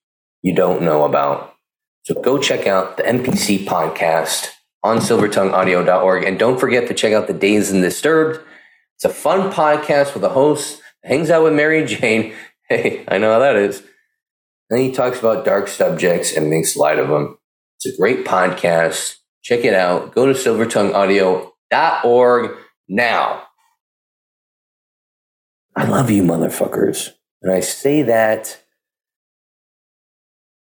you 0.43 0.55
don't 0.55 0.83
know 0.83 1.05
about. 1.05 1.55
So 2.03 2.21
go 2.21 2.39
check 2.39 2.67
out 2.67 2.97
the 2.97 3.03
NPC 3.03 3.67
podcast 3.67 4.49
on 4.83 4.99
silvertongueaudio.org. 4.99 6.25
And 6.25 6.39
don't 6.39 6.59
forget 6.59 6.89
to 6.89 6.95
check 6.95 7.13
out 7.13 7.27
the 7.27 7.35
Dazed 7.35 7.73
and 7.73 7.83
Disturbed. 7.83 8.41
It's 8.97 9.05
a 9.05 9.11
fun 9.11 9.53
podcast 9.53 10.15
with 10.15 10.25
a 10.25 10.31
host 10.31 10.81
hangs 11.05 11.31
out 11.31 11.45
with 11.45 11.55
Mary 11.55 11.85
Jane. 11.85 12.35
Hey, 12.71 13.05
I 13.09 13.19
know 13.19 13.33
how 13.33 13.41
that 13.41 13.57
is. 13.57 13.83
Then 14.71 14.81
he 14.81 14.93
talks 14.93 15.19
about 15.19 15.45
dark 15.45 15.69
subjects 15.69 16.35
and 16.35 16.49
makes 16.49 16.77
light 16.77 16.99
of 16.99 17.09
them. 17.09 17.37
It's 17.77 17.93
a 17.93 17.97
great 17.97 18.25
podcast. 18.25 19.17
Check 19.43 19.65
it 19.65 19.75
out. 19.75 20.15
Go 20.15 20.25
to 20.27 20.33
silvertongueaudio.org 20.33 22.57
now. 22.89 23.43
I 25.77 25.85
love 25.85 26.11
you, 26.11 26.23
motherfuckers. 26.23 27.11
And 27.43 27.53
I 27.53 27.61
say 27.61 28.01
that 28.03 28.63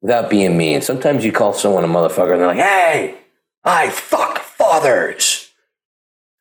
without 0.03 0.29
being 0.31 0.57
mean. 0.57 0.81
Sometimes 0.83 1.25
you 1.25 1.33
call 1.33 1.53
someone 1.53 1.83
a 1.85 1.89
motherfucker 1.89 2.33
and 2.33 2.41
they're 2.41 2.49
like, 2.49 2.59
hey, 2.59 3.19
I 3.65 3.91
fuck 3.91 4.39
fathers. 4.39 5.51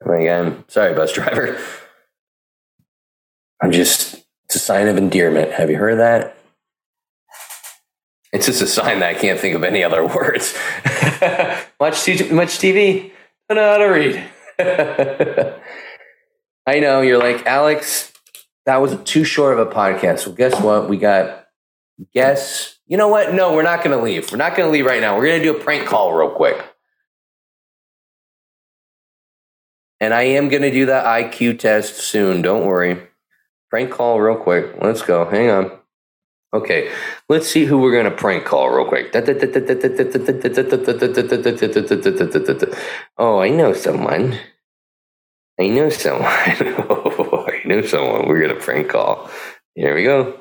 I'm 0.04 0.12
like, 0.12 0.30
I'm 0.30 0.66
sorry, 0.68 0.94
bus 0.94 1.14
driver. 1.14 1.60
I'm 3.62 3.72
just, 3.72 4.24
it's 4.46 4.56
a 4.56 4.60
sign 4.60 4.88
of 4.88 4.98
endearment. 4.98 5.52
Have 5.54 5.72
you 5.72 5.78
heard 5.78 6.00
that? 6.00 6.38
It's 8.36 8.48
just 8.48 8.62
a 8.62 8.68
sign 8.68 9.00
that 9.00 9.16
I 9.16 9.18
can't 9.18 9.40
think 9.40 9.56
of 9.56 9.64
any 9.64 9.82
other 9.82 10.06
words. 10.06 10.54
much, 11.80 12.04
too, 12.04 12.36
much 12.36 12.60
TV, 12.60 13.14
don't 13.48 13.56
know 13.56 13.72
how 13.72 13.78
to 13.78 13.86
read. 13.86 14.30
I 16.68 16.82
know 16.82 17.00
you're 17.00 17.18
like 17.18 17.46
Alex. 17.46 18.12
That 18.66 18.82
was 18.82 18.98
too 19.06 19.24
short 19.24 19.58
of 19.58 19.66
a 19.66 19.72
podcast. 19.72 20.26
Well, 20.26 20.36
guess 20.36 20.60
what? 20.60 20.90
We 20.90 20.98
got 20.98 21.48
guess. 22.14 22.78
You 22.88 22.98
know 22.98 23.08
what? 23.08 23.34
No, 23.34 23.54
we're 23.54 23.64
not 23.64 23.82
going 23.82 23.98
to 23.98 24.04
leave. 24.04 24.30
We're 24.30 24.38
not 24.38 24.58
going 24.58 24.68
to 24.68 24.74
leave 24.74 24.86
right 24.86 25.00
now. 25.00 25.18
We're 25.18 25.28
going 25.28 25.42
to 25.42 25.54
do 25.54 25.56
a 25.56 25.64
prank 25.64 25.88
call 25.88 26.14
real 26.14 26.32
quick. 26.32 26.62
And 30.02 30.14
I 30.14 30.24
am 30.24 30.50
going 30.50 30.64
to 30.64 30.72
do 30.72 30.88
that 30.88 31.06
IQ 31.06 31.60
test 31.60 31.96
soon. 31.96 32.42
Don't 32.42 32.66
worry. 32.66 33.02
Prank 33.70 33.92
call 33.92 34.20
real 34.20 34.36
quick. 34.36 34.76
Let's 34.82 35.04
go. 35.04 35.24
Hang 35.24 35.50
on. 35.50 35.72
Okay, 36.56 36.90
let's 37.28 37.50
see 37.50 37.66
who 37.66 37.80
we're 37.80 37.92
going 37.92 38.06
to 38.10 38.12
prank 38.12 38.46
call 38.46 38.70
real 38.70 38.88
quick. 38.88 39.12
Oh, 43.18 43.40
I 43.40 43.50
know 43.50 43.74
someone. 43.74 44.40
I 45.60 45.68
know 45.68 45.90
someone. 45.90 46.32
Oh, 46.90 47.46
I 47.46 47.68
know 47.68 47.82
someone. 47.82 48.30
We're 48.30 48.40
going 48.40 48.56
to 48.56 48.62
prank 48.62 48.88
call. 48.88 49.30
Here 49.76 49.94
we 49.94 50.04
go. 50.04 50.40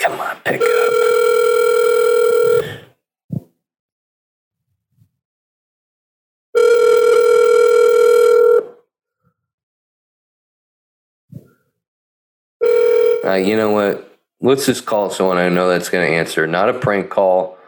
Come 0.00 0.18
on, 0.18 0.36
pick 0.44 0.60
up. 0.60 0.98
Uh, 13.28 13.34
you 13.34 13.56
know 13.58 13.72
what? 13.72 14.18
Let's 14.40 14.64
just 14.64 14.86
call 14.86 15.10
someone 15.10 15.36
I 15.36 15.50
know 15.50 15.68
that's 15.68 15.90
going 15.90 16.08
to 16.08 16.16
answer. 16.16 16.46
Not 16.46 16.70
a 16.70 16.74
prank 16.78 17.10
call, 17.10 17.58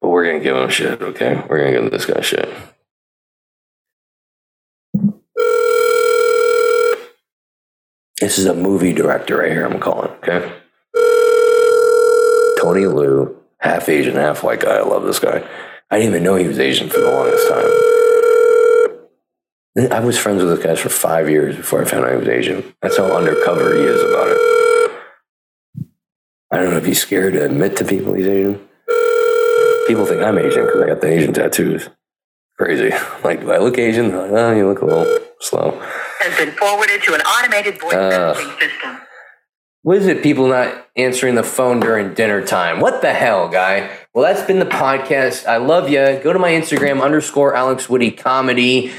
but 0.00 0.08
we're 0.08 0.24
going 0.24 0.38
to 0.38 0.44
give 0.44 0.56
him 0.56 0.70
shit, 0.70 1.02
okay? 1.02 1.34
We're 1.46 1.58
going 1.58 1.74
to 1.74 1.80
give 1.80 1.90
this 1.90 2.06
guy 2.06 2.22
shit. 2.22 2.48
This 8.18 8.38
is 8.38 8.46
a 8.46 8.54
movie 8.54 8.94
director 8.94 9.36
right 9.36 9.52
here, 9.52 9.66
I'm 9.66 9.78
calling, 9.78 10.10
okay? 10.22 10.54
Tony 12.62 12.86
Liu, 12.86 13.36
half 13.58 13.90
Asian, 13.90 14.14
half 14.14 14.42
white 14.42 14.60
guy. 14.60 14.76
I 14.76 14.82
love 14.82 15.04
this 15.04 15.18
guy. 15.18 15.46
I 15.90 15.98
didn't 15.98 16.12
even 16.14 16.22
know 16.22 16.36
he 16.36 16.48
was 16.48 16.58
Asian 16.58 16.88
for 16.88 17.00
the 17.00 17.10
longest 17.10 17.46
time. 17.48 17.70
I 19.92 20.00
was 20.00 20.18
friends 20.18 20.42
with 20.42 20.56
this 20.56 20.64
guy 20.64 20.74
for 20.76 20.88
five 20.88 21.28
years 21.28 21.56
before 21.56 21.82
I 21.82 21.84
found 21.84 22.06
out 22.06 22.12
he 22.12 22.18
was 22.18 22.28
Asian. 22.28 22.74
That's 22.80 22.96
how 22.96 23.14
undercover 23.14 23.74
he 23.74 23.82
is 23.82 24.00
about 24.00 24.28
it. 24.28 24.47
I 26.50 26.56
don't 26.58 26.70
know 26.70 26.78
if 26.78 26.86
he's 26.86 27.00
scared 27.00 27.34
to 27.34 27.44
admit 27.44 27.76
to 27.76 27.84
people 27.84 28.14
he's 28.14 28.26
Asian. 28.26 28.54
People 29.86 30.04
think 30.06 30.22
I'm 30.22 30.38
Asian 30.38 30.66
because 30.66 30.82
I 30.82 30.86
got 30.86 31.00
the 31.00 31.08
Asian 31.08 31.32
tattoos. 31.32 31.88
Crazy. 32.58 32.92
Like, 33.24 33.40
do 33.40 33.50
I 33.50 33.58
look 33.58 33.76
Asian? 33.78 34.08
They're 34.08 34.22
like, 34.22 34.30
oh, 34.30 34.52
you 34.56 34.66
look 34.68 34.80
a 34.80 34.86
little 34.86 35.18
slow. 35.40 35.78
has 36.20 36.36
been 36.38 36.54
forwarded 36.56 37.02
to 37.02 37.14
an 37.14 37.20
automated 37.22 37.80
voice 37.80 37.94
Uh. 37.94 38.34
messaging 38.34 38.58
system. 38.60 38.98
What 39.82 39.96
is 39.98 40.06
it, 40.06 40.22
people 40.22 40.48
not 40.48 40.86
answering 40.96 41.34
the 41.34 41.42
phone 41.42 41.80
during 41.80 42.14
dinner 42.14 42.44
time? 42.44 42.80
What 42.80 43.00
the 43.02 43.12
hell, 43.12 43.48
guy? 43.48 43.90
Well, 44.14 44.24
that's 44.24 44.46
been 44.46 44.58
the 44.58 44.66
podcast. 44.66 45.46
I 45.46 45.56
love 45.58 45.88
you. 45.88 46.20
Go 46.22 46.32
to 46.32 46.38
my 46.38 46.50
Instagram, 46.50 47.02
underscore 47.02 47.54
Alex 47.54 47.88
Woody 47.88 48.10
Comedy. 48.10 48.92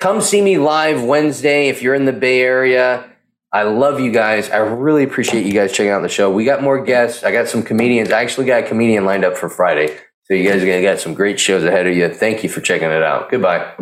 Come 0.00 0.20
see 0.20 0.40
me 0.42 0.58
live 0.58 1.02
Wednesday 1.02 1.68
if 1.68 1.82
you're 1.82 1.94
in 1.94 2.04
the 2.04 2.12
Bay 2.12 2.40
Area. 2.40 3.10
I 3.52 3.62
love 3.62 4.00
you 4.00 4.10
guys. 4.10 4.50
I 4.50 4.58
really 4.58 5.04
appreciate 5.04 5.46
you 5.46 5.52
guys 5.52 5.72
checking 5.72 5.90
out 5.90 6.02
the 6.02 6.08
show. 6.08 6.30
We 6.30 6.44
got 6.44 6.62
more 6.62 6.82
guests. 6.84 7.24
I 7.24 7.32
got 7.32 7.48
some 7.48 7.62
comedians. 7.62 8.10
I 8.10 8.22
actually 8.22 8.46
got 8.46 8.64
a 8.64 8.66
comedian 8.66 9.04
lined 9.04 9.24
up 9.24 9.36
for 9.36 9.48
Friday. 9.48 9.96
So 10.24 10.34
you 10.34 10.48
guys 10.48 10.62
are 10.62 10.66
to 10.66 10.80
get 10.80 11.00
some 11.00 11.14
great 11.14 11.38
shows 11.38 11.62
ahead 11.62 11.86
of 11.86 11.96
you. 11.96 12.12
Thank 12.12 12.42
you 12.42 12.48
for 12.48 12.60
checking 12.60 12.90
it 12.90 13.02
out. 13.02 13.30
Goodbye. 13.30 13.72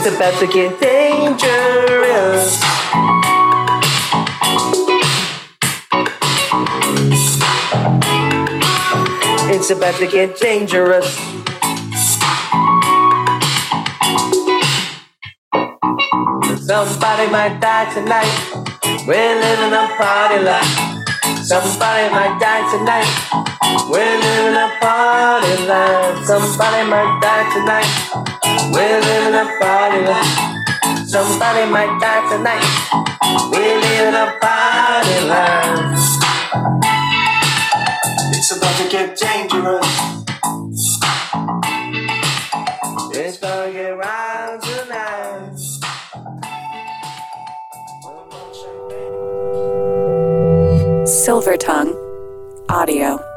It's 0.00 0.14
about 0.14 0.38
to 0.38 0.46
get 0.46 0.80
dangerous. 0.80 2.62
It's 9.50 9.70
about 9.70 9.96
to 9.96 10.06
get 10.06 10.38
dangerous. 10.38 11.16
Somebody 16.62 17.26
might 17.32 17.58
die 17.60 17.92
tonight. 17.92 18.30
We're 19.04 19.34
living 19.34 19.72
a 19.72 19.88
party 19.98 20.44
life. 20.44 21.42
Somebody 21.42 22.08
might 22.14 22.38
die 22.38 22.70
tonight. 22.70 23.10
We're 23.90 24.18
living 24.20 24.54
a 24.54 24.70
party 24.78 25.66
life. 25.66 26.24
Somebody 26.24 26.88
might 26.88 27.18
die 27.20 27.52
tonight. 27.52 28.27
We're 28.70 29.00
living 29.00 29.34
a 29.34 29.58
party 29.60 30.00
life. 30.04 31.08
Somebody 31.08 31.70
might 31.70 31.98
die 32.00 32.28
tonight. 32.28 32.66
We're 33.50 33.80
living 33.80 34.14
a 34.14 34.38
party 34.40 35.18
life. 35.26 35.98
It's 38.36 38.50
about 38.56 38.76
to 38.76 38.88
get 38.90 39.16
dangerous. 39.16 39.86
It's 43.16 43.38
gonna 43.38 43.72
get 43.72 43.96
round 43.96 44.62
tonight. 44.62 45.56
Silver 51.06 51.56
Tongue 51.56 51.94
Audio. 52.68 53.27